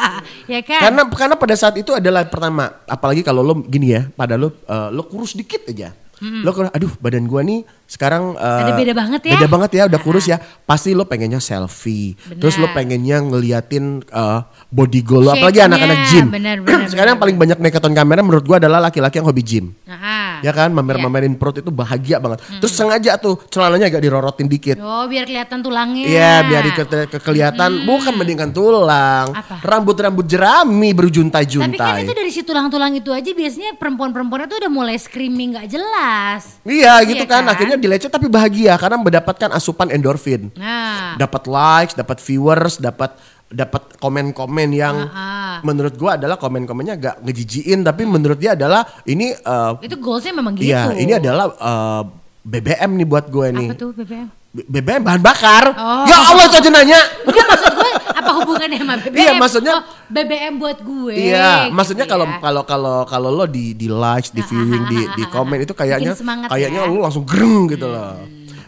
ya 0.52 0.60
kan? 0.66 0.80
karena 0.88 1.02
karena 1.08 1.34
pada 1.38 1.54
saat 1.54 1.74
itu 1.78 1.94
adalah 1.94 2.26
pertama, 2.26 2.82
apalagi 2.84 3.22
kalau 3.22 3.40
lo 3.46 3.54
gini 3.64 3.94
ya, 3.94 4.06
pada 4.12 4.34
lo 4.34 4.52
eh, 4.66 4.88
lo 4.90 5.06
kurus 5.06 5.38
dikit 5.38 5.70
aja. 5.70 5.94
Lo 6.18 6.50
kurus, 6.50 6.74
aduh 6.74 6.90
badan 6.98 7.30
gua 7.30 7.46
nih 7.46 7.62
sekarang 7.88 8.36
eh, 8.36 8.60
Ada 8.62 8.72
beda 8.76 8.92
banget 8.92 9.22
ya. 9.24 9.32
Beda 9.34 9.48
banget 9.48 9.70
ya, 9.72 9.82
udah 9.88 10.00
kurus 10.00 10.28
ya. 10.28 10.36
Pasti 10.62 10.92
lo 10.92 11.08
pengennya 11.08 11.40
selfie. 11.40 12.12
Benar. 12.20 12.36
Terus 12.38 12.54
lo 12.56 12.68
pengennya 12.70 13.16
ngeliatin 13.18 14.04
eh, 14.04 14.40
body 14.68 15.00
goal 15.00 15.24
lo, 15.24 15.32
apalagi 15.32 15.64
anak-anak 15.64 15.98
gym. 16.06 16.28
benar, 16.28 16.60
benar, 16.68 16.84
sekarang 16.86 17.10
yang 17.10 17.16
benar. 17.16 17.24
paling 17.24 17.36
banyak 17.40 17.58
naked 17.58 17.82
on 17.82 17.94
kamera 17.96 18.20
menurut 18.20 18.44
gua 18.44 18.60
adalah 18.60 18.78
laki-laki 18.78 19.16
yang 19.16 19.24
hobi 19.24 19.40
gym. 19.40 19.72
Aha. 19.88 20.38
Ya 20.38 20.52
kan, 20.52 20.70
mamer-mamerin 20.70 21.34
perut 21.34 21.58
itu 21.58 21.72
bahagia 21.72 22.20
banget. 22.20 22.44
Terus 22.60 22.70
sengaja 22.70 23.16
tuh 23.16 23.40
celananya 23.48 23.88
agak 23.88 24.04
dirorotin 24.04 24.46
dikit. 24.46 24.76
Oh, 24.78 25.08
biar 25.08 25.24
kelihatan 25.24 25.64
tulangnya. 25.64 26.04
Iya, 26.04 26.34
biar 26.44 26.62
ke, 26.70 26.84
ke- 27.08 27.22
kelihatan 27.24 27.82
bukan 27.82 28.12
mendingan 28.14 28.52
tulang. 28.52 29.32
Rambut-rambut 29.58 30.28
jerami 30.28 30.92
Tapi 30.92 30.94
kan 30.94 30.98
berjuntai-juntai. 31.00 32.04
itu 32.04 32.12
dari 32.12 32.30
si 32.30 32.44
tulang-tulang 32.44 32.92
itu 32.92 33.10
aja 33.10 33.30
biasanya 33.32 33.74
perempuan-perempuan 33.74 34.46
itu 34.46 34.56
udah 34.60 34.70
mulai 34.70 34.94
screaming 34.94 35.56
nggak 35.56 35.66
jelas. 35.68 36.60
Iya, 36.62 37.02
gitu 37.02 37.24
Iya 37.24 37.30
kan. 37.30 37.42
kan? 37.42 37.54
Akhirnya 37.56 37.77
dilecet 37.78 38.08
tapi 38.08 38.26
bahagia 38.26 38.74
karena 38.74 38.96
mendapatkan 38.96 39.50
asupan 39.50 39.88
endorfin. 39.88 40.50
Nah, 40.54 41.14
Dapat 41.16 41.46
likes, 41.46 41.94
dapat 41.94 42.18
viewers, 42.18 42.76
dapat 42.76 43.14
dapat 43.48 43.96
komen-komen 43.96 44.68
yang 44.70 45.08
Ah, 45.08 45.16
ah. 45.16 45.56
menurut 45.64 45.96
gua 45.96 46.20
adalah 46.20 46.36
komen-komennya 46.36 46.94
agak 46.94 47.14
ngejijiin 47.22 47.80
tapi 47.80 48.04
menurut 48.04 48.36
dia 48.36 48.52
adalah 48.52 48.84
ini 49.02 49.32
eh, 49.32 49.72
itu 49.80 49.96
goalsnya 49.96 50.36
memang 50.36 50.52
gitu. 50.52 50.68
iya, 50.68 50.92
ini 50.92 51.16
adalah 51.16 51.48
eh, 51.48 52.02
BBM 52.44 52.90
nih 52.96 53.06
buat 53.06 53.26
gue 53.28 53.46
nih. 53.50 53.68
apa 53.68 53.74
tuh 53.74 53.90
BBM? 53.92 54.28
BBM 54.66 55.02
bahan 55.06 55.22
bakar. 55.22 55.64
Oh. 55.76 56.04
Ya 56.08 56.18
Allah 56.18 56.44
itu 56.48 56.56
aja 56.58 56.70
nanya. 56.72 57.00
Enggak 57.22 57.46
maksud 57.46 57.72
gue 57.76 57.90
apa 58.10 58.30
hubungannya 58.42 58.78
sama 58.80 58.94
BBM? 58.98 59.20
Iya, 59.22 59.32
maksudnya- 59.38 59.76
oh, 59.78 59.82
BBM 60.10 60.54
buat 60.58 60.78
gue. 60.82 61.14
Iya, 61.14 61.70
maksudnya 61.70 62.06
gitu 62.08 62.14
kalau 62.16 62.26
ya. 62.26 62.38
kalau 62.42 62.62
kalau 62.64 62.96
kalau 63.06 63.30
lo 63.30 63.44
di 63.46 63.76
di 63.78 63.86
likes, 63.86 64.34
di 64.34 64.42
viewing, 64.42 64.84
di 64.90 65.00
di 65.14 65.24
komen 65.30 65.62
itu 65.62 65.72
kayaknya 65.72 66.12
kayaknya 66.50 66.80
ya. 66.82 66.88
Hmm. 66.88 66.94
lo 66.96 66.98
langsung 67.06 67.24
gereng 67.28 67.70
gitu 67.70 67.86
loh. 67.86 68.18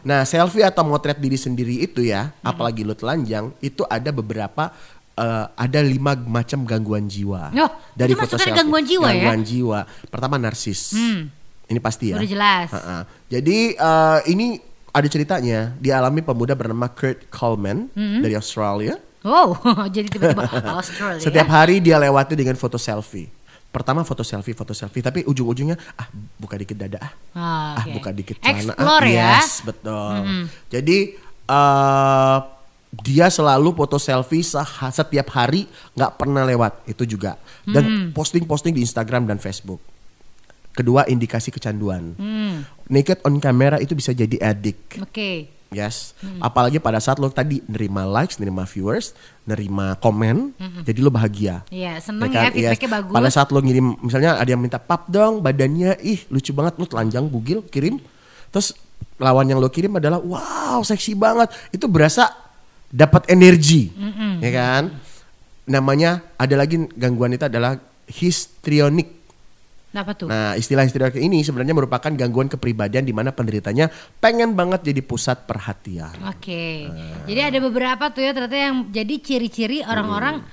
Nah, 0.00 0.24
selfie 0.24 0.64
atau 0.64 0.80
motret 0.80 1.20
diri 1.20 1.36
sendiri 1.36 1.84
itu 1.84 2.00
ya, 2.00 2.32
apalagi 2.40 2.88
lo 2.88 2.96
telanjang, 2.96 3.52
itu 3.60 3.84
ada 3.84 4.08
beberapa 4.08 4.72
eh, 5.12 5.44
ada 5.52 5.80
lima 5.84 6.16
macam 6.16 6.64
gangguan 6.64 7.04
jiwa. 7.04 7.52
Oh, 7.52 7.70
itu 8.00 8.16
maksudnya 8.16 8.56
gangguan 8.56 8.84
jiwa 8.88 9.08
ya? 9.12 9.28
Gangguan 9.28 9.40
jiwa. 9.44 9.80
Pertama 10.08 10.40
narsis. 10.40 10.96
Hmm. 10.96 11.28
Ini 11.70 11.78
pasti 11.78 12.10
ya. 12.10 12.18
Udah 12.18 12.26
jelas. 12.26 12.68
Ha-ha. 12.72 12.98
Jadi 13.28 13.76
eh, 13.76 14.18
ini 14.32 14.69
ada 14.90 15.06
ceritanya 15.06 15.74
dialami 15.76 16.20
pemuda 16.20 16.52
bernama 16.52 16.86
Kurt 16.86 17.26
Coleman 17.28 17.86
Hmm. 17.90 18.20
dari 18.20 18.34
Australia. 18.34 18.98
Oh, 19.20 19.52
jadi 19.94 20.08
tiba-tiba 20.08 20.48
Australia. 20.80 21.20
Setiap 21.20 21.46
hari 21.46 21.78
dia 21.78 21.96
lewati 21.96 22.32
dengan 22.32 22.54
foto 22.54 22.74
selfie. 22.74 23.28
Pertama 23.70 24.02
foto 24.02 24.20
selfie, 24.20 24.50
foto 24.50 24.72
selfie, 24.72 24.98
tapi 24.98 25.22
ujung-ujungnya 25.22 25.78
ah 25.94 26.10
buka 26.34 26.58
dikit 26.58 26.74
dada 26.74 26.98
ah, 26.98 27.12
Ah, 27.30 27.78
ah 27.78 27.84
oke. 27.84 27.94
buka 27.94 28.10
dikit 28.10 28.36
celana. 28.36 28.74
Explore 28.74 29.06
ah, 29.06 29.12
ya. 29.12 29.30
Yes, 29.36 29.50
betul. 29.62 30.14
Jadi 30.68 30.98
eh 31.46 32.38
dia 32.90 33.30
selalu 33.30 33.70
foto 33.72 33.94
selfie 33.96 34.42
sah- 34.42 34.66
setiap 34.90 35.30
hari, 35.30 35.70
nggak 35.94 36.12
pernah 36.16 36.42
lewat 36.42 36.82
itu 36.84 37.06
juga. 37.06 37.38
Dan 37.62 38.10
posting-posting 38.10 38.74
di 38.74 38.82
Instagram 38.82 39.22
dan 39.24 39.38
Facebook. 39.38 39.78
Kedua 40.70 41.06
indikasi 41.06 41.50
kecanduan. 41.50 42.14
Hmm, 42.16 42.66
Naked 42.90 43.22
on 43.22 43.38
camera 43.38 43.78
itu 43.78 43.94
bisa 43.94 44.10
jadi 44.10 44.36
addict. 44.42 44.98
Oke. 44.98 45.60
Yes, 45.70 46.18
apalagi 46.42 46.82
pada 46.82 46.98
saat 46.98 47.22
lo 47.22 47.30
tadi 47.30 47.62
nerima 47.70 48.02
likes, 48.02 48.42
nerima 48.42 48.66
viewers, 48.66 49.14
nerima 49.46 49.94
komen, 50.02 50.50
jadi 50.82 50.98
lo 50.98 51.14
bahagia. 51.14 51.62
Iya, 51.70 52.02
seneng 52.02 52.26
kan? 52.26 52.50
ya 52.50 52.74
feedbacknya 52.74 52.90
Yes. 52.90 52.96
bagus. 52.98 53.14
Pada 53.14 53.28
saat 53.30 53.48
lo 53.54 53.62
ngirim, 53.62 53.86
misalnya 54.02 54.34
ada 54.34 54.50
yang 54.50 54.58
minta 54.58 54.82
pap 54.82 55.06
dong, 55.06 55.38
badannya, 55.38 55.94
ih 56.02 56.26
lucu 56.26 56.50
banget, 56.50 56.74
lo 56.74 56.90
telanjang, 56.90 57.30
bugil, 57.30 57.62
kirim. 57.70 58.02
Terus 58.50 58.74
lawan 59.22 59.46
yang 59.46 59.62
lo 59.62 59.70
kirim 59.70 59.94
adalah, 59.94 60.18
wow 60.18 60.82
seksi 60.82 61.14
banget. 61.14 61.54
Itu 61.70 61.86
berasa 61.86 62.26
dapat 62.90 63.30
energi, 63.30 63.94
ya 64.42 64.50
kan? 64.50 64.90
Namanya 65.70 66.34
ada 66.34 66.58
lagi 66.58 66.82
gangguan 66.98 67.30
itu 67.30 67.46
adalah 67.46 67.78
histrionik. 68.10 69.19
Apa 69.90 70.14
tuh? 70.14 70.30
Nah, 70.30 70.54
istilah 70.54 70.86
histrionik 70.86 71.18
ini 71.18 71.42
sebenarnya 71.42 71.74
merupakan 71.74 72.14
gangguan 72.14 72.46
kepribadian 72.46 73.02
di 73.02 73.10
mana 73.10 73.34
penderitanya 73.34 73.90
pengen 74.22 74.54
banget 74.54 74.86
jadi 74.86 75.02
pusat 75.02 75.50
perhatian. 75.50 76.14
Oke. 76.30 76.86
Jadi 77.26 77.40
ada 77.42 77.58
beberapa 77.58 78.06
tuh 78.14 78.22
ya 78.22 78.30
ternyata 78.30 78.54
yang 78.54 78.86
jadi 78.94 79.14
ciri-ciri 79.18 79.82
orang-orang 79.82 80.46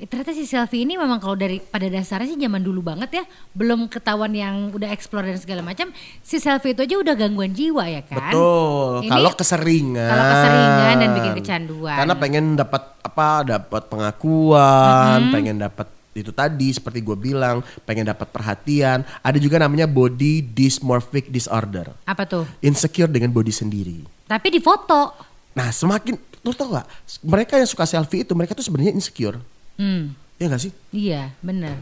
eh, 0.00 0.08
ternyata 0.08 0.32
si 0.32 0.48
selfie 0.48 0.88
ini 0.88 0.96
memang 0.96 1.20
kalau 1.20 1.36
dari 1.36 1.60
pada 1.60 1.92
dasarnya 1.92 2.32
sih 2.32 2.40
zaman 2.40 2.64
dulu 2.64 2.80
banget 2.80 3.20
ya, 3.20 3.24
belum 3.52 3.92
ketahuan 3.92 4.32
yang 4.32 4.72
udah 4.72 4.88
explore 4.96 5.28
dan 5.28 5.36
segala 5.36 5.60
macam, 5.60 5.92
si 6.24 6.40
selfie 6.40 6.72
itu 6.72 6.80
aja 6.80 6.96
udah 7.04 7.14
gangguan 7.20 7.52
jiwa 7.52 7.84
ya 7.84 8.00
kan? 8.08 8.32
Betul. 8.32 9.04
Ini 9.04 9.12
Kalau 9.12 9.30
keseringan. 9.36 10.08
kalau 10.08 10.24
keseringan 10.24 10.94
dan 10.96 11.10
bikin 11.20 11.32
kecanduan. 11.36 11.96
Karena 12.00 12.14
pengen 12.16 12.44
dapat 12.56 12.82
apa? 13.04 13.28
Dapat 13.44 13.82
pengakuan, 13.92 15.28
pengen 15.36 15.60
dapat 15.60 15.99
itu 16.10 16.34
tadi 16.34 16.74
seperti 16.74 17.06
gue 17.06 17.14
bilang, 17.14 17.62
pengen 17.86 18.10
dapat 18.10 18.26
perhatian. 18.34 19.06
Ada 19.22 19.38
juga 19.38 19.62
namanya 19.62 19.86
body 19.86 20.42
dysmorphic 20.42 21.30
disorder. 21.30 21.94
apa 22.02 22.26
tuh? 22.26 22.44
Insecure 22.58 23.06
dengan 23.06 23.30
body 23.30 23.54
sendiri. 23.54 24.02
Tapi 24.26 24.48
di 24.50 24.58
foto. 24.58 25.14
Nah, 25.54 25.70
semakin 25.70 26.18
lu 26.42 26.50
tau 26.50 26.74
gak? 26.74 26.86
Mereka 27.22 27.62
yang 27.62 27.68
suka 27.70 27.86
selfie 27.86 28.26
itu 28.26 28.32
mereka 28.34 28.58
tuh 28.58 28.66
sebenarnya 28.66 28.94
insecure. 28.94 29.38
Hmm. 29.78 30.14
Ya 30.40 30.50
gak 30.50 30.62
sih? 30.66 30.72
Iya, 30.90 31.30
benar. 31.44 31.78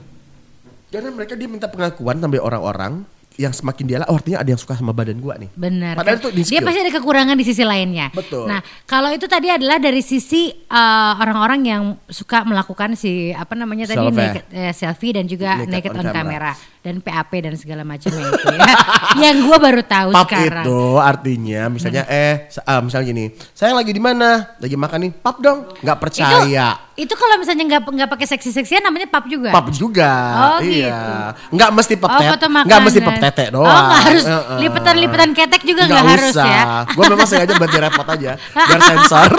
Karena 0.89 1.13
mereka 1.13 1.37
dia 1.37 1.49
minta 1.49 1.69
pengakuan 1.69 2.17
sampai 2.21 2.41
orang-orang 2.41 3.05
yang 3.39 3.55
semakin 3.55 3.85
dia 3.87 3.99
lah, 4.03 4.11
oh 4.11 4.19
artinya 4.19 4.43
ada 4.43 4.51
yang 4.51 4.59
suka 4.59 4.75
sama 4.75 4.91
badan 4.91 5.23
gua 5.23 5.39
nih. 5.39 5.47
Benar. 5.55 5.95
Padahal 5.95 6.19
kan? 6.19 6.35
itu 6.35 6.51
dia 6.51 6.59
pasti 6.59 6.81
ada 6.83 6.93
kekurangan 6.99 7.39
di 7.39 7.45
sisi 7.47 7.63
lainnya. 7.63 8.11
Betul. 8.11 8.51
Nah, 8.51 8.59
kalau 8.83 9.15
itu 9.15 9.31
tadi 9.31 9.47
adalah 9.47 9.79
dari 9.79 10.03
sisi 10.03 10.51
eh, 10.51 11.13
orang-orang 11.23 11.61
yang 11.63 11.83
suka 12.11 12.43
melakukan 12.43 12.99
si 12.99 13.31
apa 13.31 13.55
namanya 13.55 13.95
tadi 13.95 14.11
naked, 14.11 14.45
eh, 14.51 14.75
selfie 14.75 15.15
dan 15.15 15.31
juga 15.31 15.63
naked, 15.63 15.71
Naked 15.71 15.93
on, 15.95 16.03
on 16.03 16.11
camera. 16.11 16.53
Dan 16.89 16.99
PAP 16.99 17.33
dan 17.39 17.55
segala 17.55 17.83
macamnya 17.83 18.25
itu 18.27 18.47
ya. 18.49 18.73
yang 19.23 19.45
gua 19.45 19.57
baru 19.57 19.83
tahu 19.83 20.11
Pap 20.11 20.25
sekarang. 20.25 20.65
itu 20.65 20.81
artinya 20.97 21.63
misalnya 21.69 22.03
eh 22.05 22.49
sa- 22.49 22.65
ah, 22.65 22.81
misalnya 22.81 23.07
gini, 23.07 23.25
saya 23.53 23.73
lagi 23.73 23.91
di 23.91 24.01
mana? 24.01 24.57
Lagi 24.57 24.75
makan 24.75 24.99
nih, 25.05 25.13
pap 25.15 25.37
dong. 25.39 25.69
Nggak 25.79 25.99
percaya. 25.99 26.69
Itu 26.95 27.15
kalau 27.15 27.39
misalnya 27.39 27.63
nggak 27.65 27.83
nggak 27.87 28.11
pakai 28.11 28.27
seksi-seksian 28.27 28.83
namanya 28.83 29.07
pap 29.07 29.29
juga. 29.29 29.53
Pap 29.53 29.71
juga. 29.71 30.11
Oh, 30.35 30.61
iya. 30.61 31.31
Nggak 31.49 31.71
mesti 31.71 31.95
pap 31.95 32.11
Oh, 32.11 32.19
tet- 32.19 32.31
foto 32.33 32.47
nggak 32.49 32.81
mesti 32.83 33.01
pap 33.01 33.17
tete 33.21 33.45
doang. 33.51 33.69
Oh, 33.69 33.83
nggak 33.85 34.03
harus 34.03 34.25
Heeh. 34.25 34.59
lipetan-lipetan 34.59 35.31
ketek 35.31 35.63
juga 35.63 35.83
nggak 35.85 36.05
harus 36.09 36.35
ya. 36.35 36.63
Gue 36.91 37.05
memang 37.07 37.27
sengaja 37.27 37.53
buat 37.55 37.71
direpot 37.71 38.09
aja, 38.09 38.33
biar 38.35 38.81
sensor. 38.91 39.31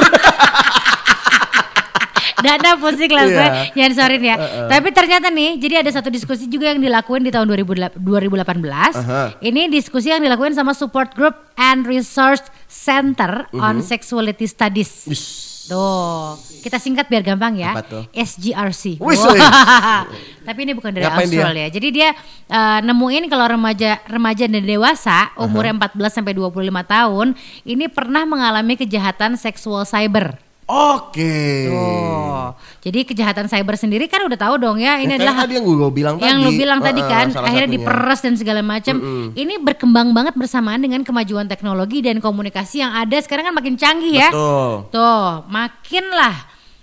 Dana 2.39 2.71
pusing 2.75 3.09
lah 3.09 3.25
gue 3.25 3.35
Iya. 3.35 3.49
nyensorin 3.73 4.21
ya. 4.21 4.35
Tapi 4.65 4.89
ternyata 4.89 5.27
nih, 5.27 5.55
jadi 5.55 5.81
ada 5.81 5.91
satu 5.91 6.07
diskusi 6.07 6.45
juga 6.45 6.67
yang 6.67 6.79
dilakuin 6.79 7.21
di 7.21 7.29
tahun 7.29 7.47
2008 7.47 7.95
2018. 7.95 8.95
Aha. 8.95 9.23
Ini 9.39 9.67
diskusi 9.67 10.09
yang 10.09 10.19
dilakuin 10.19 10.51
sama 10.51 10.71
Support 10.71 11.13
Group 11.13 11.35
and 11.55 11.83
Research 11.83 12.41
Center 12.65 13.47
Mhm. 13.49 13.59
on 13.59 13.75
Sexuality 13.79 14.45
Studies. 14.45 15.05
Ish. 15.05 15.27
Tuh, 15.69 16.33
kita 16.65 16.81
singkat 16.81 17.05
biar 17.05 17.21
gampang 17.21 17.53
ya. 17.53 17.77
SGRC. 18.09 18.97
Wih, 18.97 19.13
wih. 19.13 19.37
Tapi 20.49 20.59
ini 20.65 20.73
bukan 20.73 20.89
dari 20.89 21.05
Ngapain 21.05 21.29
dia? 21.29 21.37
Australia. 21.39 21.65
Jadi 21.69 21.87
dia 21.93 22.09
eh, 22.49 22.79
nemuin 22.81 23.29
kalau 23.29 23.45
remaja 23.47 24.01
remaja 24.03 24.49
dan 24.49 24.65
dewasa 24.65 25.29
umurnya 25.37 25.77
14 25.77 26.09
sampai 26.09 26.33
25 26.33 26.49
tahun 26.81 27.37
ini 27.63 27.85
pernah 27.85 28.25
mengalami 28.25 28.73
kejahatan 28.75 29.37
seksual 29.37 29.85
cyber. 29.85 30.41
Oke. 30.69 31.65
Tuh. 31.65 32.53
Jadi 32.79 32.99
kejahatan 33.03 33.45
cyber 33.45 33.73
sendiri 33.73 34.05
kan 34.05 34.21
udah 34.21 34.37
tahu 34.37 34.55
dong 34.55 34.77
ya 34.77 34.97
ini 34.97 35.11
Ya, 35.11 35.17
adalah 35.17 35.43
tadi 35.43 35.57
yang 35.57 35.65
gue 35.65 35.91
bilang 35.91 36.15
yang 36.15 36.37
tadi. 36.37 36.45
lu 36.45 36.51
bilang 36.53 36.79
tadi 36.79 37.01
Heeh, 37.01 37.09
kan 37.09 37.27
akhirnya 37.33 37.65
satunya. 37.65 37.81
diperes 37.81 38.19
dan 38.21 38.33
segala 38.35 38.61
macam. 38.61 38.95
Ini 39.33 39.53
berkembang 39.57 40.13
banget 40.13 40.33
bersamaan 40.33 40.77
dengan 40.77 41.01
kemajuan 41.01 41.45
teknologi 41.45 41.99
dan 41.99 42.17
komunikasi 42.17 42.79
yang 42.79 42.93
ada 42.93 43.17
sekarang 43.17 43.49
kan 43.49 43.55
makin 43.55 43.75
canggih 43.75 44.13
ya. 44.15 44.29
Betul. 44.29 44.93
Tuh, 44.93 45.25
makinlah 45.47 46.37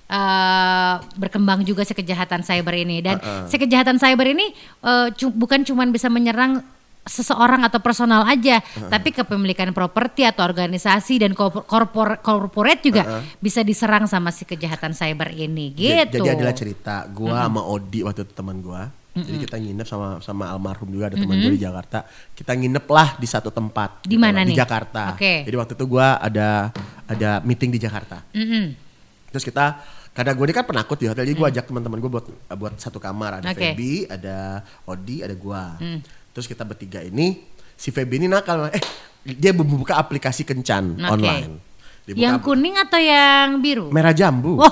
eh 0.06 0.92
berkembang 1.16 1.62
juga 1.62 1.82
si 1.82 1.90
kejahatan 1.90 2.38
cyber 2.40 2.74
ini 2.76 3.00
dan 3.00 3.18
si 3.44 3.54
kejahatan 3.54 3.98
cyber 3.98 4.26
ini 4.28 4.54
cu- 5.12 5.30
bukan 5.32 5.62
cuman 5.62 5.90
bisa 5.90 6.06
menyerang 6.06 6.62
seseorang 7.06 7.62
atau 7.62 7.78
personal 7.78 8.26
aja, 8.26 8.58
tapi 8.90 9.14
kepemilikan 9.14 9.70
properti 9.70 10.26
atau 10.26 10.42
organisasi 10.42 11.22
dan 11.22 11.32
korpor- 11.32 11.62
korpor 11.64 12.18
corporate 12.18 12.82
juga 12.82 13.02
bisa 13.38 13.62
diserang 13.62 14.10
sama 14.10 14.34
si 14.34 14.42
kejahatan 14.42 14.90
cyber 14.90 15.30
ini 15.30 15.70
gitu. 15.72 16.18
Jadi 16.18 16.28
adalah 16.28 16.52
cerita 16.52 17.06
gua 17.08 17.46
sama 17.46 17.62
Odi 17.62 18.02
waktu 18.02 18.26
itu 18.26 18.34
teman 18.34 18.58
gua. 18.58 18.90
Jadi 19.16 19.38
kita 19.40 19.56
nginep 19.56 19.86
sama 19.88 20.20
sama 20.20 20.44
almarhum 20.52 20.92
juga 20.92 21.08
ada 21.08 21.16
teman 21.16 21.40
gua 21.40 21.48
di 21.48 21.62
Jakarta. 21.62 21.98
Kita 22.36 22.52
nginep 22.52 22.84
lah 22.84 23.08
di 23.16 23.24
satu 23.24 23.48
tempat. 23.48 24.04
Di 24.04 24.18
mana 24.20 24.44
nih? 24.44 24.52
Di 24.52 24.60
Jakarta. 24.60 25.16
Oke. 25.16 25.46
Jadi 25.48 25.56
waktu 25.56 25.72
itu 25.72 25.84
gua 25.88 26.20
ada 26.20 26.68
ada 27.08 27.40
meeting 27.40 27.72
di 27.72 27.80
Jakarta. 27.80 28.20
Mm-mm. 28.36 28.76
Terus 29.32 29.46
kita 29.46 29.80
karena 30.16 30.32
gue 30.32 30.48
ini 30.48 30.54
kan 30.56 30.64
penakut 30.64 30.96
di 30.96 31.12
hotel, 31.12 31.28
jadi 31.28 31.36
gue 31.36 31.44
ajak 31.44 31.68
teman-teman 31.68 32.00
gue 32.00 32.08
buat 32.08 32.24
buat 32.56 32.72
satu 32.80 32.96
kamar. 32.96 33.44
Ada 33.44 33.52
Hmm. 33.52 33.52
Hmm. 33.52 33.60
Feby, 33.76 33.92
ada 34.08 34.36
Odi, 34.88 35.16
ada 35.20 35.34
gua. 35.36 35.76
Terus 36.36 36.44
kita 36.44 36.68
bertiga 36.68 37.00
ini, 37.00 37.40
si 37.72 37.88
Feby 37.88 38.20
ini 38.20 38.28
nakal, 38.28 38.68
eh 38.68 38.84
dia 39.24 39.56
membuka 39.56 39.96
aplikasi 39.96 40.44
kencan 40.44 41.00
Oke. 41.00 41.16
online. 41.16 41.64
Dibuka 42.04 42.20
Yang 42.20 42.36
kuning 42.44 42.76
atau 42.76 43.00
yang 43.00 43.48
biru? 43.64 43.88
merah 43.88 44.12
jambu. 44.12 44.60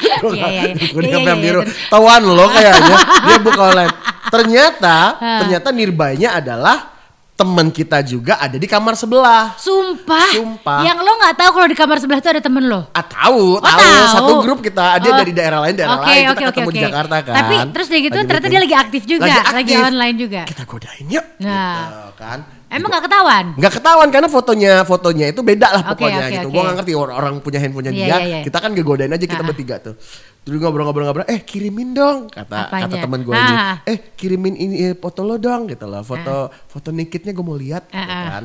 Iya, 0.00 0.16
iya, 0.32 0.48
iya. 0.72 0.74
Kuning 0.90 1.12
Iya, 1.12 1.20
iya, 1.20 1.32
iya, 1.36 1.44
biru. 1.44 1.60
Tawan 1.92 2.22
lo 2.24 2.44
kayaknya. 2.48 2.96
Dia 3.28 3.38
buka 3.40 3.60
online. 3.72 3.94
Ternyata, 4.34 4.96
ternyata 5.18 5.68
nirbaynya 5.74 6.28
adalah 6.40 6.99
teman 7.40 7.72
kita 7.72 8.04
juga 8.04 8.36
ada 8.36 8.52
di 8.52 8.68
kamar 8.68 8.92
sebelah. 8.92 9.56
Sumpah. 9.56 10.28
Sumpah. 10.30 10.84
Yang 10.84 10.98
lo 11.00 11.12
nggak 11.16 11.34
tahu 11.34 11.50
kalau 11.50 11.66
di 11.66 11.76
kamar 11.78 11.96
sebelah 11.96 12.20
tuh 12.20 12.30
ada 12.30 12.42
temen 12.44 12.68
lo. 12.68 12.92
Ah 12.92 13.00
tahu, 13.00 13.56
Oh, 13.56 13.64
tahu. 13.64 13.80
tahu. 13.80 14.12
Satu 14.12 14.32
grup 14.44 14.58
kita, 14.60 15.00
dia 15.00 15.08
Oh. 15.08 15.16
dari 15.16 15.32
daerah 15.32 15.64
lain, 15.64 15.72
daerah 15.72 15.96
Oke, 15.96 16.04
lain. 16.06 16.20
Kita 16.20 16.30
oke, 16.30 16.44
ketemu 16.52 16.68
oke, 16.68 16.70
di 16.70 16.76
oke. 16.76 16.86
Jakarta 16.86 17.16
kan. 17.24 17.34
Tapi 17.34 17.54
terus 17.72 17.86
dia 17.88 17.98
gitu 17.98 18.12
Lagi 18.12 18.28
ternyata 18.28 18.36
meeting. 18.44 18.52
dia 18.52 18.60
lagi 18.60 18.76
aktif 18.76 19.02
juga, 19.08 19.24
lagi 19.24 19.72
aktif. 19.72 19.88
online 19.88 20.16
juga. 20.20 20.40
Kita 20.44 20.62
godain 20.68 21.06
yuk. 21.08 21.24
Nah. 21.40 21.72
Gitu, 21.80 22.10
kan. 22.20 22.38
Emang 22.70 22.86
nggak 22.86 23.04
ketahuan? 23.04 23.44
Nggak 23.58 23.72
ketahuan 23.76 24.08
karena 24.08 24.28
fotonya 24.30 24.72
fotonya 24.86 25.26
itu 25.28 25.42
beda 25.42 25.68
lah 25.68 25.82
Oke, 25.82 25.90
pokoknya 25.98 26.22
oke, 26.22 26.30
gitu. 26.30 26.46
oke. 26.46 26.54
Gua 26.54 26.62
nggak 26.62 26.76
ngerti 26.78 26.92
orang, 26.94 27.16
orang 27.18 27.34
punya 27.42 27.58
handphonenya 27.58 27.90
Iya, 27.92 27.98
dia. 27.98 28.06
iya, 28.06 28.18
iya. 28.22 28.38
Kita 28.46 28.58
kan 28.58 28.70
ngegodain 28.70 29.10
aja 29.10 29.26
kita 29.26 29.42
Ah. 29.42 29.48
bertiga 29.48 29.74
tuh. 29.76 29.94
Terus 30.40 30.56
ngobrol-ngobrol-ngobrol, 30.56 31.26
eh 31.26 31.42
kirimin 31.42 31.92
dong 31.92 32.30
kata 32.30 32.70
Apanya? 32.70 32.82
kata 32.86 32.96
teman 33.02 33.20
gue 33.20 33.34
ini. 33.34 33.52
Ah. 33.52 33.76
Eh 33.82 33.98
kirimin 34.14 34.54
ini 34.54 34.76
eh, 34.82 34.94
foto 34.94 35.20
lo 35.20 35.34
dong 35.36 35.66
gitu 35.66 35.84
loh. 35.84 36.00
Foto 36.00 36.48
foto 36.64 36.88
nikitnya 36.88 37.34
gue 37.34 37.42
mau 37.42 37.58
lihat 37.58 37.84
gitu 37.86 37.98
Ah, 37.98 38.06
ah. 38.08 38.24
kan. 38.30 38.44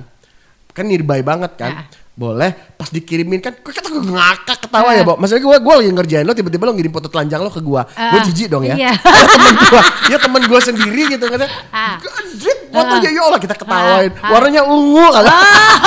Kan 0.74 0.86
nearby 0.90 1.22
banget 1.22 1.52
kan. 1.56 1.72
Ah. 1.72 1.86
Boleh 2.16 2.56
pas 2.80 2.88
dikirimin 2.88 3.44
kan 3.44 3.52
kok 3.52 3.76
kita 3.76 3.92
ngakak 3.92 4.64
ketawa 4.64 4.96
ya, 4.96 5.04
Bo. 5.04 5.20
Maksudnya 5.20 5.44
gue 5.44 5.58
gue 5.60 5.74
lagi 5.76 5.92
ngerjain 5.92 6.24
lo 6.24 6.32
tiba-tiba 6.32 6.64
lo 6.64 6.72
ngirim 6.72 6.88
foto 6.88 7.12
telanjang 7.12 7.44
lo 7.44 7.52
ke 7.52 7.60
gue. 7.60 7.82
Gue 7.84 8.20
Ah. 8.20 8.24
jijik 8.24 8.48
dong 8.48 8.64
ya. 8.64 8.76
Iya. 8.80 8.96
Ya 9.06 9.36
temen 9.36 9.56
gue, 9.60 9.82
ya 10.08 10.18
temen 10.24 10.42
gue 10.48 10.60
sendiri 10.64 11.02
gitu 11.12 11.26
kan. 11.28 11.44
Ah. 11.76 12.00
Gajit 12.00 12.72
fotonya 12.72 13.10
ya 13.12 13.22
Allah 13.22 13.40
kita 13.44 13.56
ketawain. 13.60 14.12
Ah, 14.16 14.24
ah. 14.24 14.30
Warnanya 14.32 14.64
ungu 14.64 15.06
kan. 15.12 15.24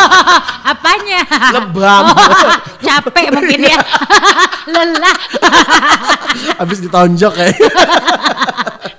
Apanya? 0.76 1.20
Lebam. 1.56 2.04
Oh, 2.18 2.56
capek 2.85 3.32
mungkin 3.32 3.61
ya. 3.64 3.78
Lelah. 4.66 5.16
Habis 6.56 6.78
ditonjok 6.80 7.32
kayak. 7.35 7.56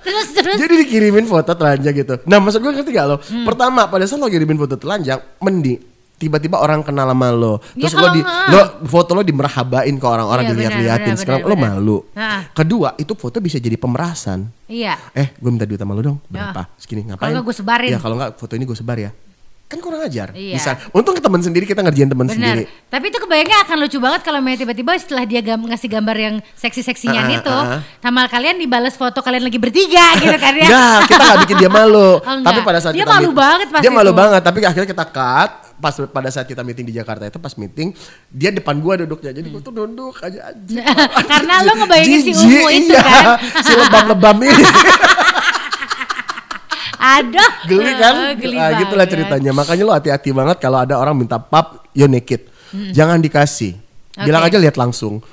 terus 0.01 0.27
terus. 0.33 0.55
Jadi 0.57 0.73
dikirimin 0.81 1.25
foto 1.25 1.53
telanjang 1.53 1.93
gitu. 1.93 2.17
Nah 2.25 2.41
maksud 2.41 2.57
gue 2.59 2.73
ngerti 2.73 2.89
gak 2.89 3.05
lo? 3.05 3.17
Hmm. 3.21 3.45
Pertama 3.45 3.85
pada 3.85 4.09
saat 4.09 4.17
lo 4.17 4.25
kirimin 4.25 4.57
foto 4.57 4.75
telanjang, 4.75 5.21
mending 5.39 5.98
tiba-tiba 6.19 6.59
orang 6.59 6.83
kenal 6.83 7.07
sama 7.07 7.31
lo. 7.31 7.63
Ya, 7.73 7.87
Terus 7.87 7.93
lo 7.93 7.97
kalau 7.97 8.11
di 8.11 8.21
nggak. 8.21 8.51
lo 8.51 8.59
foto 8.85 9.11
lo 9.11 9.23
dimerhabain 9.23 9.95
ke 9.95 10.05
orang-orang 10.05 10.43
Iya, 10.43 10.51
dilihat-liatin. 10.51 11.05
benar, 11.07 11.17
Sekarang 11.17 11.41
benar, 11.41 11.49
lo 11.49 11.55
malu. 11.57 11.97
Nah. 12.11 12.39
Kedua 12.51 12.89
itu 12.93 13.13
foto 13.13 13.39
bisa 13.39 13.55
jadi 13.55 13.73
pemerasan. 13.73 14.51
Iya. 14.65 14.99
Eh 15.11 15.31
gue 15.31 15.47
minta 15.47 15.63
duit 15.63 15.75
sama 15.75 15.95
lo 15.95 16.03
dong. 16.03 16.17
Berapa? 16.25 16.67
Segini 16.75 17.07
ngapain? 17.07 17.31
nggak 17.31 17.41
gue 17.41 17.55
sebarin. 17.55 17.89
Ya 17.89 17.97
kalau 17.97 18.15
nggak 18.15 18.35
foto 18.35 18.53
ini 18.53 18.63
gue 18.63 18.75
sebar 18.75 18.99
ya. 18.99 19.11
Kan 19.65 19.77
kurang 19.79 20.01
ajar. 20.01 20.33
Iya. 20.33 20.57
Bisa. 20.57 20.71
Untung 20.89 21.13
ke 21.13 21.21
teman 21.21 21.37
sendiri 21.39 21.61
kita 21.63 21.79
ngerjain 21.79 22.09
teman 22.09 22.25
sendiri. 22.25 22.65
Tapi 22.89 23.05
itu 23.05 23.17
kebayangnya 23.17 23.63
akan 23.63 23.77
lucu 23.77 23.97
banget 23.97 24.21
kalau 24.23 24.41
Maya 24.41 24.57
tiba-tiba 24.57 24.97
setelah 24.97 25.23
dia 25.23 25.39
gam- 25.39 25.61
ngasih 25.61 25.85
gambar 25.87 26.17
yang 26.17 26.35
seksi-seksinya 26.53 27.21
Ah, 27.21 27.29
itu, 27.31 27.53
ah, 27.53 27.77
ah. 27.77 27.81
sama 27.99 28.25
kalian 28.25 28.57
dibalas 28.57 28.97
foto 28.97 29.21
kalian 29.21 29.45
lagi 29.45 29.55
bertiga 29.55 30.01
gitu 30.19 30.33
kan 30.35 30.53
ya. 30.53 30.65
Enggak, 30.65 30.97
kita 31.07 31.21
gak 31.23 31.39
bikin 31.45 31.57
dia 31.59 31.69
malu. 31.69 32.17
Oh, 32.17 32.33
enggak. 32.33 32.49
tapi 32.49 32.59
pada 32.65 32.79
saat 32.81 32.93
Dia 32.93 33.05
kita 33.05 33.13
malu 33.13 33.29
banget 33.31 33.67
Dia 33.77 33.91
malu 33.93 34.09
itu. 34.09 34.17
banget, 34.17 34.41
tapi 34.41 34.57
akhirnya 34.65 34.89
kita 34.89 35.05
cut. 35.05 35.51
Pas 35.79 35.95
pada 35.95 36.29
saat 36.29 36.43
kita 36.43 36.59
meeting 36.59 36.85
di 36.91 36.93
Jakarta 36.95 37.23
itu 37.23 37.39
pas 37.39 37.55
meeting, 37.55 37.95
dia 38.27 38.51
depan 38.51 38.77
gua 38.83 38.99
duduknya. 38.99 39.31
Jadi 39.31 39.47
gua 39.47 39.61
tuh 39.63 39.73
duduk 39.73 40.15
aja 40.19 40.51
anjing. 40.51 40.83
Karena 41.31 41.63
lo 41.63 41.71
ngebayangin 41.79 42.19
si 42.19 42.31
ungu 42.35 42.67
itu 42.67 42.91
iya. 42.91 43.01
kan. 43.01 43.25
si 43.65 43.73
lebam-lebam 43.73 44.37
ini. 44.43 44.63
Aduh. 46.99 47.51
Geli 47.63 47.93
kan? 47.95 48.13
Eh, 48.13 48.33
Geli 48.35 48.55
Ah, 48.59 48.75
gitulah 48.75 49.07
ceritanya. 49.07 49.51
Makanya 49.55 49.83
lo 49.87 49.93
hati-hati 49.95 50.35
banget 50.35 50.59
kalau 50.59 50.83
ada 50.83 50.99
orang 50.99 51.15
minta 51.15 51.39
pap, 51.39 51.87
yo 51.95 52.11
naked. 52.11 52.43
Jangan 52.91 53.23
dikasih. 53.23 53.79
Bilang 54.19 54.43
aja 54.43 54.59
lihat 54.59 54.75
langsung. 54.75 55.23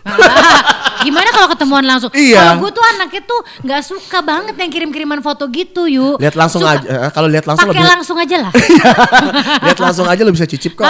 Gimana 0.98 1.28
kalau 1.28 1.48
ketemuan 1.48 1.82
langsung? 1.82 2.08
Iya. 2.10 2.38
Kalau 2.38 2.62
gue 2.62 2.70
tuh 2.72 2.84
anaknya 2.86 3.22
tuh 3.22 3.40
nggak 3.60 3.82
suka 3.82 4.18
banget 4.20 4.54
yang 4.54 4.70
kirim-kiriman 4.70 5.20
foto 5.20 5.44
gitu, 5.46 5.84
yuk. 5.84 6.16
Lihat 6.16 6.32
langsung 6.34 6.60
Suka- 6.60 6.78
aja. 6.78 6.86
Eh, 6.86 7.10
Kalau 7.10 7.26
lihat 7.26 7.44
langsung 7.44 7.66
Pakai 7.66 7.76
lebih 7.76 7.90
langsung 7.90 8.16
aja 8.16 8.36
lah. 8.38 8.52
lihat 9.66 9.78
langsung 9.78 10.06
aja 10.06 10.20
lo 10.20 10.30
bisa 10.30 10.44
cicip 10.44 10.72
kok. 10.74 10.86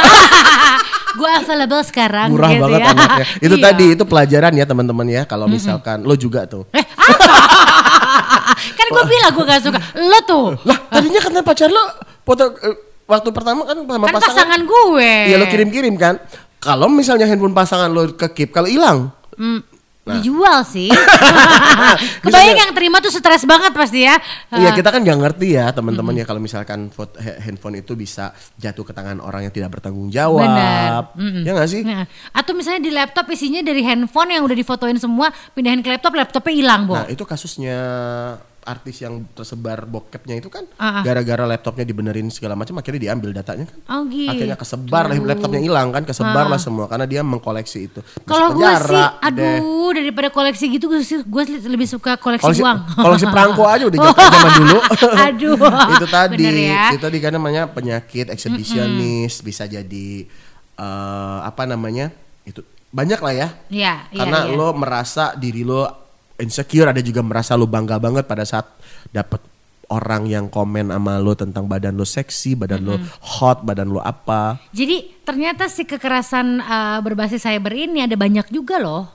gue 1.19 1.31
available 1.33 1.81
sekarang. 1.83 2.29
Murah 2.29 2.51
gitu 2.51 2.63
banget 2.63 2.81
ya. 2.81 2.93
anaknya. 2.93 3.27
Itu 3.41 3.57
Iya. 3.57 3.65
tadi 3.65 3.85
itu 3.91 4.05
pelajaran 4.05 4.53
ya 4.53 4.65
teman-teman 4.65 5.07
ya. 5.07 5.23
Kalau 5.25 5.47
misalkan 5.47 6.03
lo 6.03 6.15
juga 6.15 6.45
tuh. 6.45 6.69
Eh, 6.71 6.85
apa? 6.85 7.25
kan 8.79 8.87
gue 8.87 9.05
bilang 9.07 9.33
gue 9.33 9.45
gak 9.45 9.63
suka. 9.63 9.79
Lo 9.97 10.19
tuh. 10.23 10.47
Lah 10.63 10.79
tadinya 10.89 11.19
kan 11.19 11.33
pacar 11.43 11.69
lo 11.69 11.83
foto 12.21 12.53
eh, 12.59 12.77
waktu 13.05 13.29
pertama 13.31 13.65
kan 13.65 13.77
sama 13.79 14.05
Kan 14.05 14.13
pasangan. 14.13 14.29
pasangan 14.29 14.61
gue. 14.63 15.11
Iya 15.27 15.37
lo 15.37 15.47
kirim-kirim 15.47 15.95
kan. 15.97 16.21
Kalau 16.57 16.87
misalnya 16.87 17.25
handphone 17.25 17.55
pasangan 17.55 17.89
lo 17.89 18.11
ke 18.13 18.27
keep, 18.33 18.51
kalau 18.51 18.67
hilang, 18.67 19.15
Hmm, 20.07 20.23
Dijual 20.23 20.63
sih. 20.63 20.87
Kebayang 22.23 22.59
yang 22.63 22.73
terima 22.79 23.03
tuh 23.03 23.11
stres 23.11 23.43
banget 23.43 23.75
pasti 23.75 24.07
ya. 24.07 24.15
Iya 24.55 24.71
Ah, 24.71 24.73
kita 24.79 24.95
kan 24.95 25.03
nggak 25.03 25.19
ngerti 25.19 25.59
ya 25.59 25.75
teman-teman 25.75 26.15
ya 26.15 26.23
kalau 26.23 26.39
misalkan 26.39 26.95
handphone 27.43 27.83
itu 27.83 27.99
bisa 27.99 28.31
jatuh 28.55 28.87
ke 28.87 28.95
tangan 28.95 29.19
orang 29.19 29.51
yang 29.51 29.55
tidak 29.55 29.75
bertanggung 29.75 30.07
jawab. 30.07 30.47
Benar. 30.47 31.11
Mm-mm. 31.19 31.43
Ya 31.43 31.51
nggak 31.59 31.71
sih? 31.71 31.83
Nah, 31.83 32.07
atau 32.31 32.55
misalnya 32.55 32.87
di 32.87 32.95
laptop 32.95 33.27
isinya 33.35 33.67
dari 33.67 33.83
handphone 33.83 34.31
yang 34.31 34.47
udah 34.47 34.55
difotoin 34.55 34.95
semua, 34.95 35.35
pindahin 35.59 35.83
ke 35.83 35.91
laptop, 35.91 36.15
laptopnya 36.15 36.55
hilang, 36.55 36.87
Bo. 36.87 36.95
Nah 36.95 37.11
itu 37.11 37.27
kasusnya 37.27 37.77
artis 38.67 39.01
yang 39.01 39.23
tersebar 39.31 39.87
bokepnya 39.87 40.37
itu 40.37 40.51
kan 40.51 40.67
Ah, 40.77 40.99
ah. 40.99 41.03
gara-gara 41.07 41.47
laptopnya 41.47 41.87
dibenerin 41.87 42.27
segala 42.29 42.53
macam 42.53 42.75
akhirnya 42.77 43.09
diambil 43.09 43.31
datanya 43.31 43.71
kan. 43.71 43.79
Oh 43.87 44.03
gitu. 44.11 44.27
Akhirnya 44.29 44.59
kesebar 44.59 45.07
lah 45.07 45.17
laptopnya 45.17 45.63
hilang 45.63 45.95
kan 45.95 46.03
kesebar 46.03 46.51
lah 46.51 46.59
semua 46.59 46.91
karena 46.91 47.07
dia 47.07 47.23
mengkoleksi 47.23 47.79
itu. 47.87 48.01
Kalau 48.27 48.53
gue 48.53 48.67
sih, 48.83 48.99
deh. 48.99 49.09
aduh 49.23 49.91
daripada 49.95 50.29
koleksi 50.29 50.65
gitu 50.67 50.91
gue 50.91 51.01
sih 51.01 51.23
gue 51.23 51.43
lebih 51.71 51.87
suka 51.87 52.19
koleksi, 52.19 52.43
Koleksi, 52.51 52.63
uang. 52.67 52.79
koleksi 52.99 53.27
perangko 53.31 53.63
aja 53.65 53.85
udah 53.87 53.99
jatuh 54.03 54.25
zaman 54.35 54.53
dulu. 54.59 54.79
Aduh. 55.15 55.55
itu 55.97 56.07
tadi, 56.11 56.35
Bener 56.43 56.55
ya. 56.59 56.85
itu 56.91 56.99
tadi 57.01 57.19
kan 57.23 57.33
namanya 57.33 57.71
penyakit 57.71 58.29
eksibisionis 58.29 59.41
bisa 59.41 59.65
jadi 59.65 60.27
eh, 60.75 61.39
apa 61.41 61.63
namanya 61.65 62.11
itu 62.43 62.61
banyak 62.91 63.21
lah 63.21 63.35
ya. 63.35 63.49
Iya, 63.69 63.95
Karena 64.11 64.49
iya. 64.49 64.57
lo 64.57 64.73
merasa 64.73 65.37
diri 65.37 65.63
lo 65.63 66.06
insecure, 66.41 66.89
ada 66.91 67.01
juga 67.01 67.25
merasa 67.25 67.57
lo 67.57 67.69
bangga 67.69 67.97
banget 68.01 68.25
pada 68.29 68.45
saat 68.45 68.69
dapat 69.13 69.41
orang 69.87 70.27
yang 70.27 70.47
komen 70.51 70.91
sama 70.91 71.23
lo 71.23 71.39
tentang 71.39 71.71
badan 71.71 71.95
lo 71.95 72.03
seksi, 72.03 72.59
badan 72.59 72.83
lo 72.83 72.99
hot, 73.23 73.63
badan 73.63 73.95
lo 73.95 74.03
apa. 74.03 74.59
Jadi 74.75 75.23
ternyata 75.23 75.71
si 75.71 75.87
kekerasan 75.87 76.59
uh, 76.59 76.99
berbasis 77.03 77.47
cyber 77.47 77.71
ini 77.75 78.03
ada 78.03 78.19
banyak 78.19 78.51
juga 78.51 78.83
loh. 78.83 79.15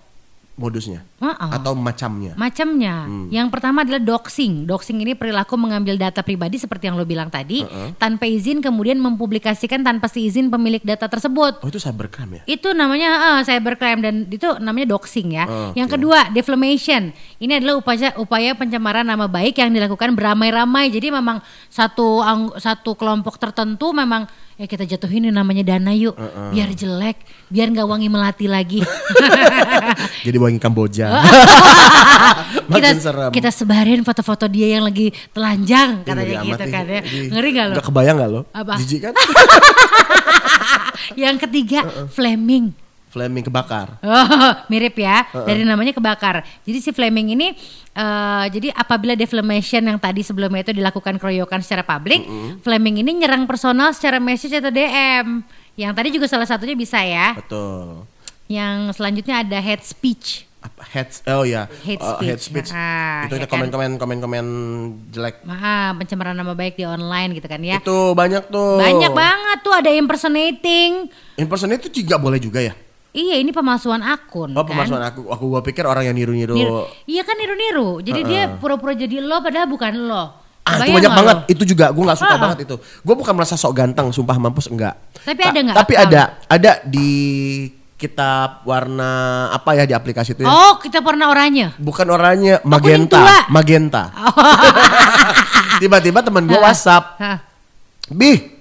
modusnya 0.60 1.01
Heeh. 1.21 1.49
atau 1.53 1.77
macamnya. 1.77 2.34
Macamnya. 2.34 3.05
Hmm. 3.05 3.29
Yang 3.29 3.47
pertama 3.53 3.86
adalah 3.86 4.01
doxing. 4.01 4.65
Doxing 4.65 4.97
ini 4.97 5.13
perilaku 5.13 5.53
mengambil 5.53 5.93
data 5.93 6.25
pribadi 6.25 6.57
seperti 6.57 6.89
yang 6.89 6.97
lo 6.97 7.05
bilang 7.05 7.29
tadi, 7.29 7.62
tanpa 7.95 8.25
izin 8.25 8.57
kemudian 8.57 8.97
mempublikasikan 8.97 9.86
tanpa 9.86 10.10
seizin 10.10 10.49
pemilik 10.49 10.81
data 10.81 11.05
tersebut. 11.05 11.62
Oh 11.62 11.69
itu 11.69 11.77
cybercrime 11.77 12.41
ya? 12.41 12.43
Itu 12.49 12.73
namanya 12.73 13.38
eh, 13.38 13.41
cybercrime 13.45 14.01
dan 14.01 14.15
itu 14.25 14.57
namanya 14.57 14.97
doxing 14.97 15.29
ya. 15.31 15.45
Oh, 15.45 15.69
yang 15.71 15.86
kedua, 15.86 16.34
defamation. 16.34 17.13
Ini 17.38 17.62
adalah 17.62 17.77
upaya 17.77 18.17
upaya 18.17 18.57
pencemaran 18.57 19.05
nama 19.05 19.29
baik 19.29 19.62
yang 19.62 19.69
dilakukan 19.69 20.17
beramai-ramai. 20.17 20.89
Jadi 20.89 21.13
memang 21.13 21.38
satu 21.67 22.25
ang- 22.25 22.57
satu 22.57 22.97
kelompok 22.97 23.38
tertentu 23.38 23.93
memang 23.93 24.25
ya 24.57 24.65
kita 24.65 24.86
jatuhin 24.86 25.25
nih 25.25 25.34
namanya 25.34 25.63
dana 25.67 25.89
yuk, 25.89 26.13
biar 26.53 26.69
jelek, 26.71 27.17
biar 27.49 27.69
nggak 27.69 27.86
wangi 27.86 28.10
melati 28.10 28.45
lagi. 28.45 28.81
Jadi 30.25 30.38
wangi 30.38 30.60
Kamboja. 30.62 31.11
kita 32.76 32.89
serem. 32.97 33.32
kita 33.32 33.50
sebarin 33.52 34.02
foto-foto 34.02 34.45
dia 34.47 34.80
yang 34.80 34.84
lagi 34.86 35.12
telanjang 35.32 36.02
Ih, 36.02 36.06
katanya 36.08 36.21
ngeri 36.21 36.36
gitu 36.36 36.56
amat 36.56 36.60
nih. 36.60 36.71
kan 36.71 36.86
ya. 36.86 37.02
Ngeri 37.32 37.50
gak 37.52 37.65
lo? 37.65 37.74
Udah 37.76 37.86
kebayang 37.86 38.15
gak 38.17 38.30
lo? 38.32 38.41
Apa? 38.52 38.74
Jijik 38.80 39.00
kan? 39.10 39.13
Yang 41.19 41.36
ketiga, 41.47 41.80
flaming. 42.12 42.71
Flaming 43.12 43.43
kebakar. 43.43 44.00
Oh, 44.00 44.52
mirip 44.71 44.95
ya. 44.95 45.28
Dari 45.28 45.67
namanya 45.67 45.91
kebakar. 45.91 46.47
Jadi 46.63 46.78
si 46.80 46.89
flaming 46.95 47.36
ini 47.36 47.52
eh 47.91 48.45
jadi 48.47 48.71
apabila 48.71 49.19
deflamation 49.19 49.84
yang 49.84 50.00
tadi 50.00 50.24
sebelumnya 50.24 50.63
itu 50.63 50.71
dilakukan 50.71 51.19
keroyokan 51.19 51.60
secara 51.60 51.84
publik, 51.84 52.24
flaming 52.63 53.04
ini 53.04 53.12
nyerang 53.12 53.43
personal 53.43 53.91
secara 53.91 54.15
message 54.24 54.56
atau 54.56 54.71
DM. 54.71 55.43
Yang 55.76 55.91
tadi 55.91 56.10
juga 56.15 56.28
salah 56.32 56.47
satunya 56.47 56.76
bisa 56.76 57.04
ya. 57.04 57.36
Betul. 57.36 58.08
Yang 58.47 58.95
selanjutnya 58.95 59.43
ada 59.43 59.60
hate 59.60 59.84
speech. 59.84 60.47
Apa 60.62 60.86
head 60.88 61.10
oh 61.28 61.41
ya 61.41 61.65
Hate 61.65 61.97
Oh, 61.97 62.15
speech. 62.15 62.28
hate 62.28 62.41
speech. 62.43 62.69
Ah, 62.69 63.26
itu 63.26 63.34
ya 63.34 63.39
ada 63.39 63.45
kan? 63.45 63.58
komen-komen 63.58 63.97
komen-komen 63.97 64.45
jelek 65.10 65.41
Maha, 65.41 65.93
pencemaran 65.95 66.34
nama 66.34 66.54
baik 66.54 66.74
di 66.74 66.86
online 66.86 67.34
gitu 67.34 67.45
kan 67.45 67.58
ya. 67.60 67.78
itu 67.78 68.00
banyak 68.13 68.45
tuh 68.47 68.78
Banyak 68.78 69.10
banget 69.12 69.58
tuh 69.60 69.74
ada 69.74 69.89
impersonating. 69.89 71.10
impersonate 71.36 71.82
itu 71.84 72.02
juga 72.02 72.15
boleh 72.15 72.38
juga 72.38 72.62
ya 72.62 72.78
Iya, 73.12 73.36
ini 73.38 73.50
pemalsuan 73.50 74.00
akun 74.00 74.54
oh 74.54 74.56
kan. 74.56 74.69
pemalsuan 74.71 75.04
aku 75.04 75.28
aku 75.28 75.43
gua 75.50 75.60
pikir 75.60 75.84
orang 75.84 76.06
yang 76.06 76.15
niru-niru 76.15 76.54
Niru- 76.54 76.88
Iya 77.04 77.21
kan 77.21 77.36
niru-niru. 77.36 78.00
Jadi 78.00 78.21
dia 78.24 78.47
pura-pura 78.54 78.93
jadi 78.93 79.19
lo 79.19 79.41
padahal 79.41 79.67
bukan 79.67 79.91
lo. 80.00 80.24
Ah, 80.62 80.78
itu 80.80 80.93
banyak 80.93 81.12
banget. 81.12 81.38
lo? 81.38 81.43
Itu 81.50 81.63
juga 81.65 81.89
gue 81.89 82.00
nggak 82.00 82.15
suka 82.17 82.32
Ah. 82.32 82.39
banget 82.39 82.63
itu. 82.63 82.76
Gue 82.78 83.15
bukan 83.17 83.34
merasa 83.34 83.58
sok 83.58 83.74
ganteng, 83.74 84.08
sumpah 84.10 84.38
mampus 84.38 84.69
enggak. 84.69 84.95
Tapi 85.19 85.41
Ta- 85.41 85.50
ada 85.50 85.60
nggak 85.60 85.76
Tapi 85.76 85.93
ada, 85.97 86.21
ada 86.47 86.71
di 86.86 87.10
kitab 88.01 88.65
warna 88.65 89.09
apa 89.47 89.77
ya 89.77 89.85
di 89.85 89.93
aplikasi 89.93 90.33
itu 90.33 90.41
ya? 90.41 90.49
Oh, 90.49 90.81
kita 90.81 90.99
pernah 90.99 91.29
oranye. 91.29 91.69
Bukan 91.77 92.09
oranye, 92.09 92.57
kuning 92.57 92.67
magenta, 92.67 93.21
tua. 93.21 93.37
magenta. 93.47 94.03
Tiba-tiba 95.81 96.19
teman 96.19 96.43
gue 96.43 96.57
WhatsApp, 96.57 97.21
Hah. 97.21 97.37
"Bih, 98.09 98.57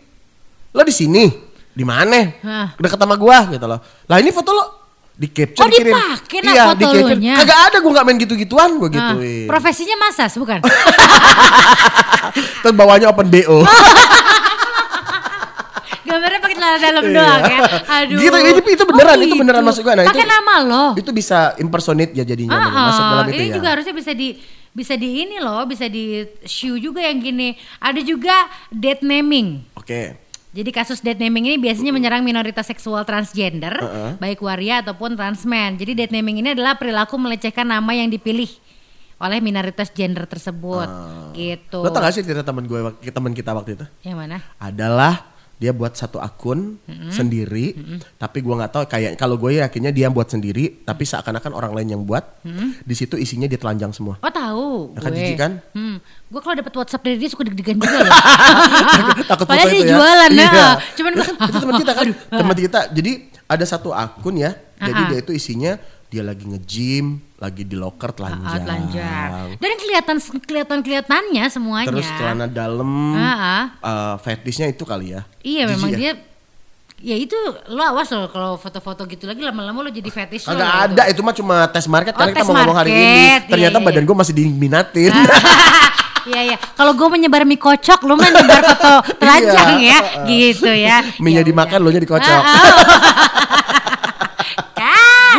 lo 0.70 0.85
di 0.85 0.92
sini? 0.92 1.24
Di 1.70 1.83
mana? 1.83 2.20
Hah. 2.44 2.66
Deket 2.76 2.96
sama 2.96 3.16
gua 3.16 3.48
gitu 3.48 3.64
loh. 3.64 3.81
Lah 4.05 4.20
ini 4.20 4.29
foto 4.29 4.50
lo 4.50 4.64
di 5.14 5.29
capture 5.29 5.64
Oh, 5.64 5.68
dikirim. 5.68 5.92
dipake 5.92 6.37
nak 6.40 6.48
iya, 6.50 6.64
foto 6.66 6.76
di 6.76 6.85
capture. 6.85 7.37
Kagak 7.37 7.59
ada 7.62 7.76
gue 7.79 7.90
nggak 7.90 8.05
main 8.05 8.18
gitu-gituan 8.18 8.70
gue 8.76 8.88
Ah, 8.88 8.92
gituin. 8.92 9.46
profesinya 9.46 9.96
masas 9.98 10.33
bukan? 10.35 10.61
Terus 12.62 12.74
bawahnya 12.74 13.09
open 13.09 13.29
BO. 13.29 13.64
Gambarnya 16.11 16.40
pakai 16.40 16.57
celana 16.59 16.79
dalam 16.79 17.05
doang 17.07 17.40
ya. 17.46 17.59
Aduh. 18.03 18.18
Gitu, 18.18 18.37
itu- 18.37 18.73
itu 18.73 18.85
beneran, 18.85 19.16
itu 19.16 19.35
beneran 19.35 19.62
masuk 19.62 19.83
gua. 19.83 19.94
Nah, 19.94 20.05
pakai 20.07 20.27
nama 20.27 20.55
lo. 20.61 20.85
itu 20.94 21.11
bisa 21.11 21.55
impersonate 21.57 22.12
ya 22.12 22.25
jadinya 22.25 22.59
Ah, 22.59 22.90
masuk 22.90 23.05
dalam 23.07 23.27
itu 23.29 23.35
ini 23.37 23.46
ya. 23.49 23.55
juga 23.57 23.68
harusnya 23.70 23.94
bisa 23.94 24.12
di 24.12 24.29
bisa 24.70 24.94
di 24.94 25.09
ini 25.23 25.37
loh, 25.38 25.62
bisa 25.64 25.87
di 25.87 26.20
shoe 26.42 26.79
juga 26.79 27.01
yang 27.01 27.18
gini. 27.18 27.55
Ada 27.79 28.01
juga 28.03 28.35
dead 28.68 29.01
naming. 29.01 29.62
Oke. 29.75 30.18
Jadi 30.51 30.70
kasus 30.70 30.99
dead 30.99 31.14
naming 31.14 31.46
ini 31.46 31.57
biasanya 31.57 31.94
menyerang 31.94 32.27
minoritas 32.27 32.66
seksual 32.66 33.07
transgender, 33.07 33.70
Uh-uh. 33.73 34.18
baik 34.18 34.42
waria 34.42 34.83
ataupun 34.83 35.14
transmen. 35.14 35.79
Jadi 35.79 35.94
dead 35.94 36.11
naming 36.11 36.42
ini 36.42 36.59
adalah 36.59 36.75
perilaku 36.75 37.14
melecehkan 37.14 37.62
nama 37.64 37.94
yang 37.94 38.11
dipilih 38.11 38.51
oleh 39.20 39.38
minoritas 39.38 39.92
gender 39.92 40.25
tersebut, 40.25 40.88
gitu. 41.35 41.85
Lo 41.85 41.92
tau 41.92 42.01
gak 42.01 42.16
sih 42.16 42.25
cerita 42.25 42.42
teman 42.42 42.64
gue 42.64 42.81
teman 43.05 43.31
kita 43.31 43.53
waktu 43.53 43.77
itu? 43.77 43.87
Yang 44.03 44.16
mana? 44.16 44.37
Adalah 44.57 45.30
dia 45.61 45.70
buat 45.70 45.92
satu 45.92 46.16
akun 46.16 46.81
sendiri, 47.11 47.77
tapi 48.16 48.40
gua 48.40 48.57
nggak 48.59 48.73
tahu 48.73 48.85
kayak 48.87 49.11
kalau 49.14 49.37
gue 49.37 49.61
yakinnya 49.61 49.92
dia 49.92 50.09
buat 50.09 50.25
sendiri, 50.25 50.81
tapi 50.81 51.05
seakan-akan 51.05 51.53
orang 51.53 51.73
lain 51.75 51.88
yang 51.90 52.03
buat. 52.03 52.25
Di 52.81 52.94
situ 52.94 53.14
isinya 53.14 53.44
dia 53.44 53.57
telanjang 53.57 53.92
semua. 53.92 54.16
Oh 54.18 54.33
tahu, 54.33 54.96
Ya 54.96 55.01
kan, 55.01 55.11
gue. 55.11 55.18
jijik 55.20 55.37
kan? 55.37 55.53
Hmm, 55.70 56.01
gue 56.01 56.40
kalau 56.40 56.57
dapat 56.57 56.73
WhatsApp 56.75 57.03
dari 57.03 57.16
dia 57.16 57.29
suka 57.29 57.44
deg-degan 57.44 57.77
juga 57.77 57.99
loh. 58.01 58.12
Takut 59.31 59.44
Padahal 59.44 59.68
dia 59.68 59.77
itu 59.77 59.85
ya. 59.85 59.92
jualan, 59.92 60.31
Iya. 60.33 60.49
nah. 60.49 60.75
Cuman 60.96 61.11
gue 61.12 61.25
itu 61.29 61.53
teman 61.55 61.75
kita 61.77 61.92
kan, 61.92 62.07
teman 62.33 62.57
kita. 62.57 62.81
Jadi 62.90 63.12
ada 63.44 63.64
satu 63.64 63.90
akun 63.90 64.35
ya, 64.37 64.51
jadi 64.75 65.01
dia 65.07 65.18
itu 65.20 65.33
isinya 65.33 65.77
dia 66.11 66.20
lagi 66.20 66.42
nge-gym, 66.42 67.07
lagi 67.37 67.62
di 67.62 67.73
locker 67.73 68.11
Ah, 68.11 68.16
telanjang. 68.18 68.61
telanjang. 68.61 69.31
Dan 69.57 69.70
kelihatan 69.79 70.16
kelihatan 70.42 70.79
kelihatannya 70.81 71.44
semuanya. 71.46 71.87
Terus 71.87 72.07
celana 72.12 72.44
dalam, 72.44 73.14
Ah, 73.14 73.31
ah. 73.31 73.62
eh, 73.81 74.14
fetishnya 74.20 74.66
itu 74.66 74.83
kali 74.83 75.14
ya. 75.14 75.23
Iya 75.40 75.64
Jijik 75.64 75.73
memang 75.73 75.90
ya? 75.90 75.96
dia 75.96 76.12
Ya 77.01 77.16
itu 77.16 77.33
lo 77.66 77.81
awas 77.81 78.12
loh 78.12 78.29
kalau 78.29 78.61
foto-foto 78.61 79.09
gitu 79.09 79.25
lagi 79.25 79.40
lama-lama 79.40 79.81
lo 79.81 79.88
jadi 79.88 80.05
fetish 80.05 80.44
lo. 80.44 80.53
Agak 80.53 80.68
loh 80.68 80.81
ada 80.85 81.03
itu 81.09 81.25
mah 81.25 81.33
cuma 81.33 81.64
tes 81.64 81.88
market 81.88 82.12
Oh, 82.12 82.18
karena 82.20 82.29
kita 82.31 82.37
tes 82.37 82.44
mau 82.44 82.55
ngomong 82.61 82.77
hari 82.77 82.90
ini. 82.90 83.01
market. 83.01 83.40
Ternyata 83.49 83.57
Iya, 83.70 83.81
iya, 83.81 83.87
badan 83.88 83.96
iya. 83.96 84.09
gue 84.11 84.16
masih 84.18 84.35
diminatin. 84.37 85.12
Iya 86.20 86.40
iya. 86.44 86.57
Kalau 86.77 86.92
gue 86.92 87.09
menyebar 87.09 87.49
mie 87.49 87.57
kocok, 87.57 88.05
lo 88.05 88.12
mah 88.12 88.29
nyebar 88.29 88.61
foto 88.61 88.92
telanjang 89.25 89.81
Iya. 89.81 89.88
ya, 89.88 89.99
gitu 90.29 90.68
ya. 90.68 91.01
Mie-nya 91.16 91.40
Ya 91.40 91.49
dimakan, 91.49 91.81
udah. 91.81 91.87
lo 91.88 91.90
nya 91.90 92.01
dikocok. 92.05 92.29
Ah, 92.37 92.44
oh. 92.44 92.61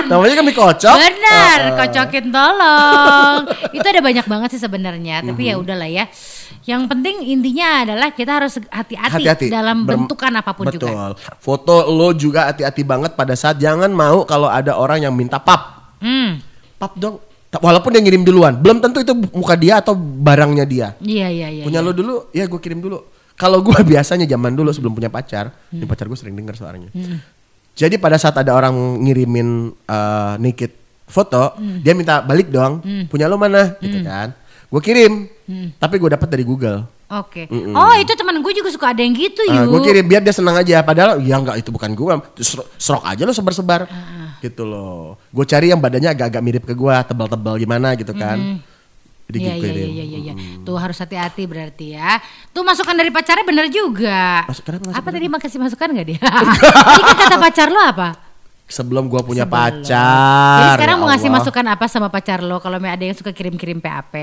Namanya 0.07 0.33
kan 0.33 0.43
mie 0.43 0.55
kocok. 0.55 0.95
Benar, 0.97 1.59
ah. 1.59 1.71
kocokin 1.77 2.25
tolong. 2.29 3.37
Itu 3.71 3.83
ada 3.83 4.01
banyak 4.01 4.25
banget 4.25 4.49
sih 4.53 4.61
sebenarnya, 4.61 5.21
tapi 5.21 5.41
Mhm. 5.43 5.49
ya 5.49 5.55
udahlah 5.57 5.89
ya. 5.89 6.05
Yang 6.61 6.81
penting 6.87 7.15
intinya 7.25 7.83
adalah 7.83 8.09
kita 8.09 8.31
harus 8.37 8.53
hati-hati 8.63 9.17
Hati-hati 9.17 9.45
dalam 9.49 9.81
Berm- 9.81 10.05
bentukan 10.05 10.31
apa 10.31 10.51
pun 10.53 10.65
Betul. 10.69 10.93
juga. 10.93 11.17
Foto 11.37 11.85
lo 11.87 12.13
juga 12.13 12.47
hati-hati 12.47 12.81
banget 12.81 13.11
pada 13.13 13.33
saat 13.33 13.57
jangan 13.57 13.89
mau 13.89 14.23
kalau 14.23 14.45
ada 14.45 14.73
orang 14.73 15.01
yang 15.01 15.13
minta 15.13 15.37
pap. 15.37 15.93
Hmm. 15.97 16.37
Pap 16.77 16.93
dong. 16.95 17.17
Walaupun 17.51 17.91
dia 17.91 17.99
ngirim 17.99 18.23
duluan, 18.23 18.55
belum 18.55 18.79
tentu 18.79 19.03
itu 19.03 19.11
muka 19.11 19.59
dia 19.59 19.83
atau 19.83 19.91
barangnya 19.93 20.63
dia. 20.63 20.87
Iya 20.97 21.27
iya 21.27 21.47
iya. 21.51 21.63
punya 21.65 21.81
iya. 21.81 21.85
lo 21.85 21.91
dulu, 21.91 22.31
ya 22.31 22.47
gue 22.47 22.59
kirim 22.59 22.79
dulu. 22.79 23.03
Kalau 23.35 23.59
gue 23.59 23.75
biasanya 23.91 24.23
zaman 24.23 24.53
dulu 24.53 24.71
sebelum 24.71 24.93
punya 24.93 25.09
pacar, 25.09 25.51
Hmm. 25.67 25.83
pacar 25.83 26.07
gue 26.07 26.15
sering 26.15 26.31
denger 26.31 26.55
suaranya. 26.55 26.87
Jadi 27.71 27.95
pada 27.95 28.15
saat 28.15 28.36
ada 28.36 28.51
orang 28.51 28.73
ngirimin 28.99 29.49
uh, 29.86 30.36
naked 30.38 30.71
foto, 31.05 31.55
Hmm. 31.55 31.79
dia 31.81 31.91
minta 31.91 32.19
balik 32.19 32.47
dong. 32.47 32.79
Punya 33.07 33.25
lo 33.25 33.36
mana? 33.36 33.75
Gitu 33.77 33.99
kan. 34.01 34.31
Gue 34.67 34.79
kirim, 34.79 35.27
Hmm. 35.43 35.75
tapi 35.75 35.99
gue 35.99 36.10
dapat 36.10 36.27
dari 36.27 36.43
Google. 36.43 36.88
Oke. 37.12 37.43
Mm-mm. 37.45 37.75
Oh 37.75 37.91
itu 37.93 38.15
teman 38.15 38.39
gue 38.39 38.53
juga 38.55 38.71
suka 38.71 38.95
ada 38.95 39.03
yang 39.03 39.12
gitu 39.12 39.43
Uh, 39.43 39.51
yuk. 39.51 39.63
gue 39.67 39.79
kirim 39.84 40.05
biar 40.07 40.23
dia 40.23 40.31
senang 40.31 40.55
aja. 40.55 40.79
Padahal 40.79 41.19
ya 41.19 41.36
enggak 41.36 41.60
itu 41.60 41.67
bukan 41.67 41.91
gue. 41.91 42.13
Serok 42.77 43.03
aja 43.03 43.27
lo 43.27 43.36
sebar-sebar. 43.36 43.84
Gitu 44.39 44.63
loh. 44.63 45.19
Gue 45.27 45.43
cari 45.43 45.69
yang 45.69 45.84
badannya 45.84 46.07
agak-agak 46.07 46.39
mirip 46.39 46.63
ke 46.63 46.71
gue, 46.71 46.95
tebal-tebal 47.03 47.60
gimana 47.60 47.99
gitu 47.99 48.15
kan. 48.15 48.63
Jadi 49.32 49.39
Iya 49.39 49.54
gue 49.56 49.63
iya 49.63 49.72
kirim. 49.72 49.89
iya 49.89 50.04
iya 50.04 50.20
iya. 50.22 50.34
Tuh 50.62 50.76
harus 50.76 51.00
hati-hati 51.00 51.48
berarti 51.48 51.96
ya. 51.96 52.20
Tuh 52.52 52.62
masukan 52.62 52.91
dari 52.91 53.08
pacarnya 53.08 53.48
bener 53.48 53.72
juga. 53.72 54.44
Masuk- 54.44 54.67
kenapa 54.67 54.91
masuk 54.91 55.00
apa 55.00 55.10
tadi 55.10 55.28
makasih 55.32 55.60
masukan 55.63 55.88
gak 55.96 56.08
dia? 56.12 56.20
tadi 56.91 57.02
kan 57.08 57.15
kata 57.15 57.38
pacar 57.39 57.67
lo 57.72 57.80
apa? 57.80 58.10
Sebelum 58.67 59.08
gue 59.08 59.22
punya 59.24 59.48
Sebelum. 59.48 59.56
pacar. 59.56 60.60
Jadi 60.60 60.70
sekarang 60.76 60.96
ya 60.96 61.02
mau 61.02 61.08
ngasih 61.08 61.30
masukan 61.32 61.65
apa 61.72 61.86
sama 61.88 62.08
pacar 62.12 62.44
lo 62.44 62.60
kalau 62.60 62.76
ada 62.78 63.00
yang 63.00 63.15
suka 63.15 63.32
kirim-kirim 63.32 63.80
PAP? 63.80 64.13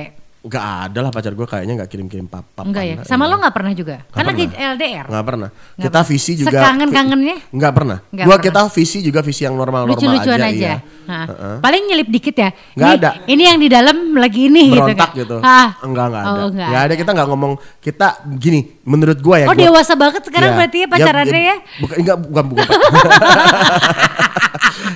Gak 0.40 0.64
ada 0.86 0.98
lah 1.02 1.10
pacar 1.10 1.34
gue 1.34 1.42
kayaknya 1.44 1.74
gak 1.76 1.90
kirim-kirim 1.90 2.24
pap 2.24 2.46
pap 2.48 2.62
Enggak 2.62 2.84
ya? 2.84 2.96
Sama 3.02 3.26
lo 3.26 3.36
nggak 3.36 3.50
pernah 3.50 3.72
juga? 3.72 4.06
Kan 4.06 4.22
lagi 4.22 4.46
pernah. 4.46 4.70
LDR. 4.72 5.04
Nggak 5.04 5.24
pernah. 5.26 5.48
Kita 5.74 5.88
pernah. 5.90 6.04
visi 6.06 6.32
juga. 6.34 6.48
Sekangen-kangennya? 6.54 7.36
Nggak 7.50 7.72
pernah. 7.74 7.98
Nggak 8.06 8.24
Gua 8.24 8.36
pernah. 8.38 8.46
kita 8.46 8.60
visi 8.70 8.98
juga 9.00 9.20
visi 9.20 9.42
yang 9.42 9.54
normal-normal 9.54 9.98
Lucu-lucuan 9.98 10.38
aja. 10.38 10.46
aja. 10.46 10.54
iya. 10.54 10.76
Nah, 11.04 11.24
Heeh. 11.26 11.56
Paling 11.58 11.82
nyelip 11.84 12.08
dikit 12.08 12.34
ya. 12.34 12.48
Nggak 12.72 12.86
Ini- 12.86 12.96
ada. 12.96 13.10
Ini 13.26 13.42
yang 13.44 13.58
di 13.58 13.68
dalam 13.68 13.96
lagi 14.14 14.40
ini 14.46 14.64
Berontak 14.70 15.10
gitu. 15.10 15.18
gitu. 15.18 15.36
kan? 15.38 15.50
Ah. 15.50 15.68
Enggak 15.82 16.04
enggak 16.06 16.22
ada. 16.22 16.30
Oh, 16.30 16.48
nggak 16.48 16.68
Nggak 16.68 16.82
ada. 16.82 16.94
Kita 16.94 17.10
nggak 17.12 17.28
ngomong 17.28 17.52
kita 17.78 18.06
gini. 18.32 18.60
Menurut 18.84 19.18
gue 19.18 19.36
ya. 19.36 19.46
Oh 19.46 19.52
gua- 19.52 19.62
dewasa 19.64 19.92
banget 19.94 20.22
sekarang 20.22 20.50
Iya. 20.50 20.56
berarti 20.56 20.78
ya 20.78 20.86
pacarannya 20.88 21.40
ya? 21.44 21.56
Bukan 21.78 21.96
enggak 21.98 22.16
bukan 22.22 22.44
bukan. 22.46 22.68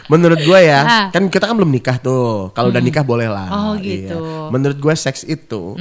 Menurut 0.05 0.39
gue 0.39 0.61
ya, 0.63 1.09
kan 1.09 1.25
kita 1.27 1.45
kan 1.45 1.55
belum 1.55 1.71
nikah 1.71 1.97
tuh. 1.97 2.53
Kalau 2.53 2.69
udah 2.69 2.81
nikah 2.81 3.01
boleh 3.03 3.27
lah. 3.27 3.49
Oh, 3.49 3.75
Iya. 3.75 4.09
gitu. 4.09 4.21
Menurut 4.53 4.77
gue 4.77 4.95
seks 4.95 5.25
itu 5.33 5.77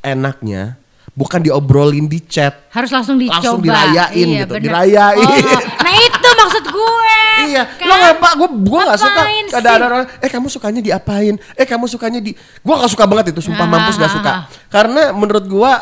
enaknya 0.00 0.76
bukan 1.12 1.42
diobrolin 1.42 2.06
di 2.06 2.22
chat. 2.22 2.70
Harus 2.70 2.94
langsung 2.94 3.18
dicoba. 3.18 3.42
Langsung 3.42 3.58
dirayain 3.58 4.14
Iya, 4.28 4.38
gitu, 4.46 4.54
bener. 4.54 4.62
dirayain. 4.62 5.26
Oh, 5.26 5.62
nah 5.82 5.94
itu 5.98 6.28
maksud 6.30 6.64
gue. 6.70 7.16
Iya, 7.38 7.62
kan? 7.74 7.86
lo 7.86 7.94
ngapa? 7.96 8.28
Gue 8.38 8.48
gue 8.66 8.80
nggak 8.86 9.00
suka. 9.00 9.20
Ada 9.58 9.68
ada 9.74 9.84
orang, 9.86 10.04
eh 10.18 10.30
kamu 10.30 10.46
sukanya 10.46 10.80
diapain? 10.80 11.34
Eh 11.54 11.66
kamu 11.66 11.86
sukanya 11.86 12.20
di? 12.22 12.34
Gue 12.36 12.74
nggak 12.74 12.90
suka 12.90 13.04
banget 13.06 13.34
itu, 13.34 13.40
sumpah 13.42 13.66
Ah, 13.66 13.70
mampus 13.70 13.98
nggak 13.98 14.10
ah, 14.10 14.16
suka. 14.18 14.30
ah. 14.30 14.40
Karena 14.70 15.02
menurut 15.10 15.42
gue 15.42 15.72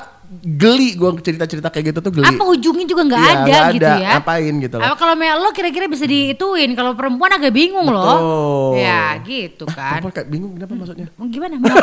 geli 0.42 0.98
gue 0.98 1.10
cerita-cerita 1.22 1.68
kayak 1.72 1.94
gitu 1.94 1.98
tuh 2.02 2.12
geli. 2.12 2.26
Apa 2.26 2.42
ujungnya 2.48 2.86
juga 2.88 3.02
nggak 3.06 3.20
Iya, 3.20 3.30
ada 3.30 3.42
nggak 3.42 3.64
gitu 3.76 3.86
ada. 3.86 3.94
ya? 3.96 4.10
Ngapain 4.18 4.54
gitu 4.60 4.76
loh. 4.76 4.96
Kalau 4.96 5.14
lo 5.16 5.48
kira-kira 5.52 5.86
bisa 5.86 6.04
diituin? 6.04 6.70
Kalau 6.74 6.92
perempuan 6.92 7.30
agak 7.32 7.52
bingung 7.52 7.88
loh. 7.88 8.16
Betul. 8.18 8.82
Ya 8.82 9.04
gitu 9.22 9.64
kan. 9.70 10.00
Perempuan 10.00 10.12
kayak 10.12 10.28
bingung 10.28 10.52
kenapa 10.56 10.72
maksudnya? 10.76 11.06
Gimana? 11.16 11.54
Mau 11.60 11.76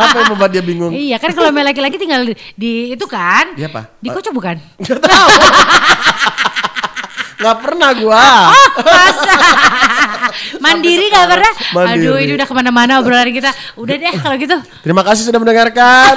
apa 0.04 0.16
yang 0.20 0.30
membuat 0.34 0.50
dia 0.52 0.64
bingung? 0.64 0.92
iya 0.92 1.16
kan 1.16 1.30
kalau 1.32 1.50
laki-laki 1.52 1.96
tinggal 1.96 2.24
di, 2.26 2.34
di 2.56 2.72
itu 2.92 3.04
kan? 3.06 3.54
Di 3.54 3.64
apa? 3.66 3.88
Dikocok 4.00 4.32
bukan? 4.32 4.56
Gak 4.86 5.00
tahu. 5.00 5.28
Gak 7.40 7.56
pernah 7.64 7.90
gua. 7.96 8.52
Oh, 8.52 8.68
masa? 8.84 9.32
Mandiri 10.60 11.08
gak 11.08 11.24
pernah? 11.24 11.52
Mandiri. 11.72 12.04
Aduh 12.04 12.16
ini 12.20 12.32
udah 12.36 12.44
ke 12.44 12.54
mana-mana 12.54 13.00
obrolan 13.00 13.32
kita. 13.32 13.48
Udah 13.80 13.96
deh 13.96 14.12
kalau 14.20 14.36
gitu. 14.36 14.56
Terima 14.84 15.00
kasih 15.00 15.32
sudah 15.32 15.40
mendengarkan. 15.40 16.12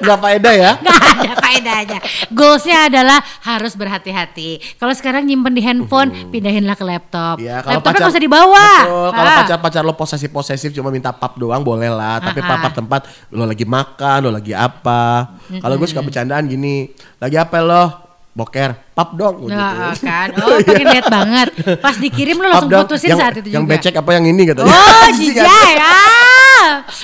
Gak 0.00 0.18
faedah 0.18 0.52
ya? 0.52 0.72
Gak 0.76 0.96
ada 1.20 1.34
faedahnya. 1.36 1.98
Goalsnya 2.30 2.78
adalah 2.86 3.18
harus 3.42 3.72
berhati-hati. 3.74 4.50
Kalau 4.74 4.92
sekarang 4.92 5.22
nyimpen 5.22 5.52
di 5.52 5.60
handphone, 5.60 6.08
pindahinlah 6.28 6.72
ke 6.72 6.82
laptop. 6.82 7.36
Ya, 7.36 7.60
kalau 7.60 7.78
Laptopnya 7.78 8.00
pacar 8.00 8.10
usah 8.10 8.22
dibawa. 8.22 8.68
Betul, 8.80 9.08
kalau 9.10 9.28
Ah. 9.28 9.36
pacar 9.38 9.58
pacar 9.60 9.82
lo 9.82 9.92
posesif 9.92 10.30
posesif 10.30 10.70
cuma 10.72 10.88
minta 10.88 11.10
pap 11.10 11.36
doang 11.36 11.60
boleh 11.60 11.88
lah. 11.88 12.18
Tapi 12.18 12.40
Ah, 12.40 12.46
pap 12.46 12.56
ah. 12.56 12.62
pap 12.62 12.72
tempat 12.74 13.00
lo 13.28 13.44
lagi 13.44 13.64
makan, 13.64 14.18
lo 14.22 14.30
lagi 14.30 14.50
apa. 14.50 15.36
Kalau 15.52 15.74
gue 15.76 15.86
suka 15.86 16.00
bercandaan 16.00 16.44
gini, 16.44 16.88
lagi 17.16 17.36
apa 17.36 17.58
lo? 17.58 17.84
Boker, 18.30 18.94
pap 18.94 19.10
dong. 19.12 19.42
gitu. 19.42 19.52
Nah, 19.52 19.90
kan. 19.92 20.30
Oh, 20.38 20.54
pengen 20.62 20.86
lihat 20.88 21.10
banget. 21.10 21.48
Pas 21.76 21.98
dikirim 21.98 22.38
lo 22.38 22.46
langsung 22.46 22.70
putusin 22.70 23.10
yang, 23.10 23.18
saat 23.18 23.34
itu 23.36 23.48
yang 23.50 23.66
juga. 23.66 23.74
becek 23.74 23.94
apa 23.96 24.10
yang 24.14 24.24
ini 24.24 24.42
katanya. 24.46 24.70
Oh, 24.70 25.04
Anjing, 25.10 25.34
jijai. 25.34 25.74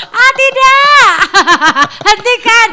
Ah, 0.07 0.31
tidak. 0.33 1.11
Hentikan. 2.07 2.69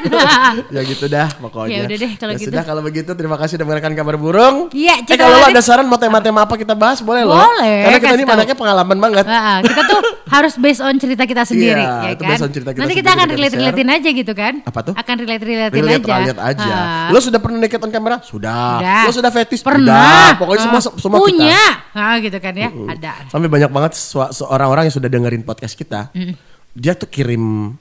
ya 0.69 0.81
gitu 0.83 1.05
dah 1.07 1.27
pokoknya. 1.33 1.73
Ya 1.73 1.81
udah 1.83 1.97
deh, 1.97 2.11
kalau 2.15 2.31
Ya 2.31 2.37
gitu. 2.37 2.49
sudah 2.49 2.63
kalau 2.63 2.81
begitu 2.81 3.11
terima 3.13 3.35
kasih 3.35 3.55
sudah 3.55 3.65
mendengarkan 3.65 3.93
kabar 3.95 4.15
burung. 4.15 4.55
Iya, 4.69 5.01
Eh 5.01 5.15
kalau 5.15 5.37
lo 5.37 5.45
ada 5.45 5.61
saran 5.61 5.85
mau 5.85 5.95
tema-tema 5.95 6.43
apa 6.43 6.55
kita 6.55 6.73
bahas 6.73 6.99
boleh 6.99 7.23
loh. 7.23 7.35
Boleh, 7.35 7.87
Karena 7.87 7.99
kita 7.99 8.15
ini 8.15 8.23
anaknya 8.25 8.55
pengalaman 8.55 8.97
banget. 8.97 9.25
Ah, 9.25 9.59
kita 9.59 9.81
tuh 9.83 10.01
harus 10.35 10.53
based 10.55 10.79
on 10.79 10.95
cerita 10.95 11.23
kita 11.23 11.43
sendiri, 11.43 11.79
Iya, 11.79 12.01
ya 12.01 12.09
itu 12.11 12.21
kan? 12.21 12.29
based 12.29 12.43
on 12.43 12.51
cerita 12.51 12.69
kita 12.71 12.81
Nanti 12.81 12.93
kita 12.95 13.09
akan 13.11 13.27
relate 13.29 13.55
relatein 13.55 13.89
aja 13.89 14.09
gitu 14.11 14.33
kan? 14.33 14.53
Apa 14.63 14.79
tuh? 14.81 14.93
Akan 14.95 15.15
relate 15.17 15.43
relatein 15.43 15.83
aja. 15.85 16.15
lihat 16.23 16.39
aja. 16.39 16.75
Lo 17.09 17.19
sudah 17.19 17.39
pernah 17.39 17.57
naked 17.59 17.79
on 17.79 17.91
camera? 17.91 18.17
Sudah. 18.21 18.79
Udah. 18.79 19.03
Lo 19.05 19.11
sudah 19.11 19.31
fetish? 19.31 19.61
Pernah. 19.61 20.35
Pokoknya 20.35 20.61
semua 20.63 20.81
semua 20.97 21.17
punya. 21.19 21.53
kita. 21.53 21.95
Ah, 21.95 22.15
gitu 22.17 22.37
kan 22.37 22.53
ya? 22.53 22.69
Ada. 22.69 23.29
Sampai 23.29 23.47
banyak 23.47 23.69
banget 23.69 23.91
sua- 23.93 24.31
seorang 24.31 24.67
orang 24.67 24.83
yang 24.85 24.95
sudah 24.95 25.07
dengerin 25.07 25.43
podcast 25.43 25.73
kita. 25.73 26.09
Dia 26.73 26.97
tuh 26.97 27.05
kirim 27.05 27.77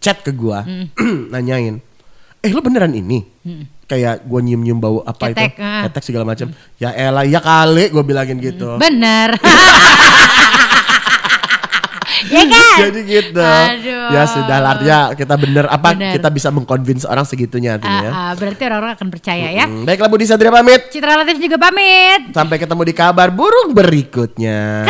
chat 0.00 0.20
ke 0.20 0.32
gua 0.32 0.64
nanyain, 1.32 1.80
"Eh, 2.40 2.50
lo 2.52 2.60
beneran 2.60 2.92
ini?" 2.92 3.24
Kayak 3.84 4.24
gua 4.24 4.40
nyium-nyium 4.40 4.80
bau 4.80 5.04
apa 5.04 5.28
Ketek, 5.28 5.56
itu? 5.56 5.60
ah. 5.60 5.82
Ketek 5.88 6.02
segala 6.08 6.24
macam. 6.24 6.48
Ya 6.80 6.90
elah, 6.96 7.28
ya 7.28 7.36
kali 7.38 7.92
gua 7.92 8.00
bilangin 8.00 8.40
gitu. 8.40 8.80
Bener. 8.80 9.36
ya 12.32 12.42
kan? 12.48 12.76
Jadi 12.88 13.00
gitu. 13.04 13.44
Aduh. 13.44 14.08
Ya 14.16 14.22
sudah 14.24 14.58
lah 14.60 14.74
ya 14.80 15.00
kita 15.12 15.34
bener 15.36 15.68
apa 15.68 15.92
Bener. 15.92 16.16
kita 16.16 16.28
bisa 16.32 16.48
mengconvince 16.48 17.04
orang 17.04 17.28
segitunya 17.28 17.76
artinya 17.76 18.00
ya. 18.00 18.10
Ah, 18.10 18.16
ah, 18.16 18.32
berarti 18.32 18.62
orang-orang 18.64 18.94
akan 18.96 19.08
percaya 19.12 19.48
ya. 19.52 19.64
Hmm, 19.68 19.84
baiklah 19.84 20.08
Budi 20.08 20.24
Satria 20.24 20.48
pamit. 20.48 20.88
Citra 20.88 21.20
Latif 21.20 21.36
juga 21.36 21.56
pamit. 21.60 22.32
Sampai 22.32 22.56
ketemu 22.56 22.82
di 22.88 22.94
kabar 22.96 23.28
burung 23.28 23.76
berikutnya. 23.76 24.88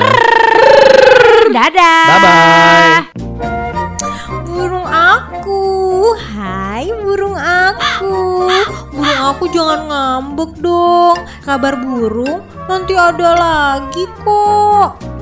Dadah. 1.53 2.07
Bye 2.09 2.21
bye. 2.25 3.01
Burung 4.49 4.89
aku, 4.89 5.65
hai 6.17 6.89
burung 7.05 7.37
aku. 7.37 8.49
Burung 8.95 9.21
aku 9.29 9.45
jangan 9.53 9.81
ngambek 9.91 10.53
dong. 10.65 11.19
Kabar 11.45 11.77
burung 11.77 12.41
nanti 12.65 12.97
ada 12.97 13.37
lagi 13.37 14.09
kok. 14.25 15.14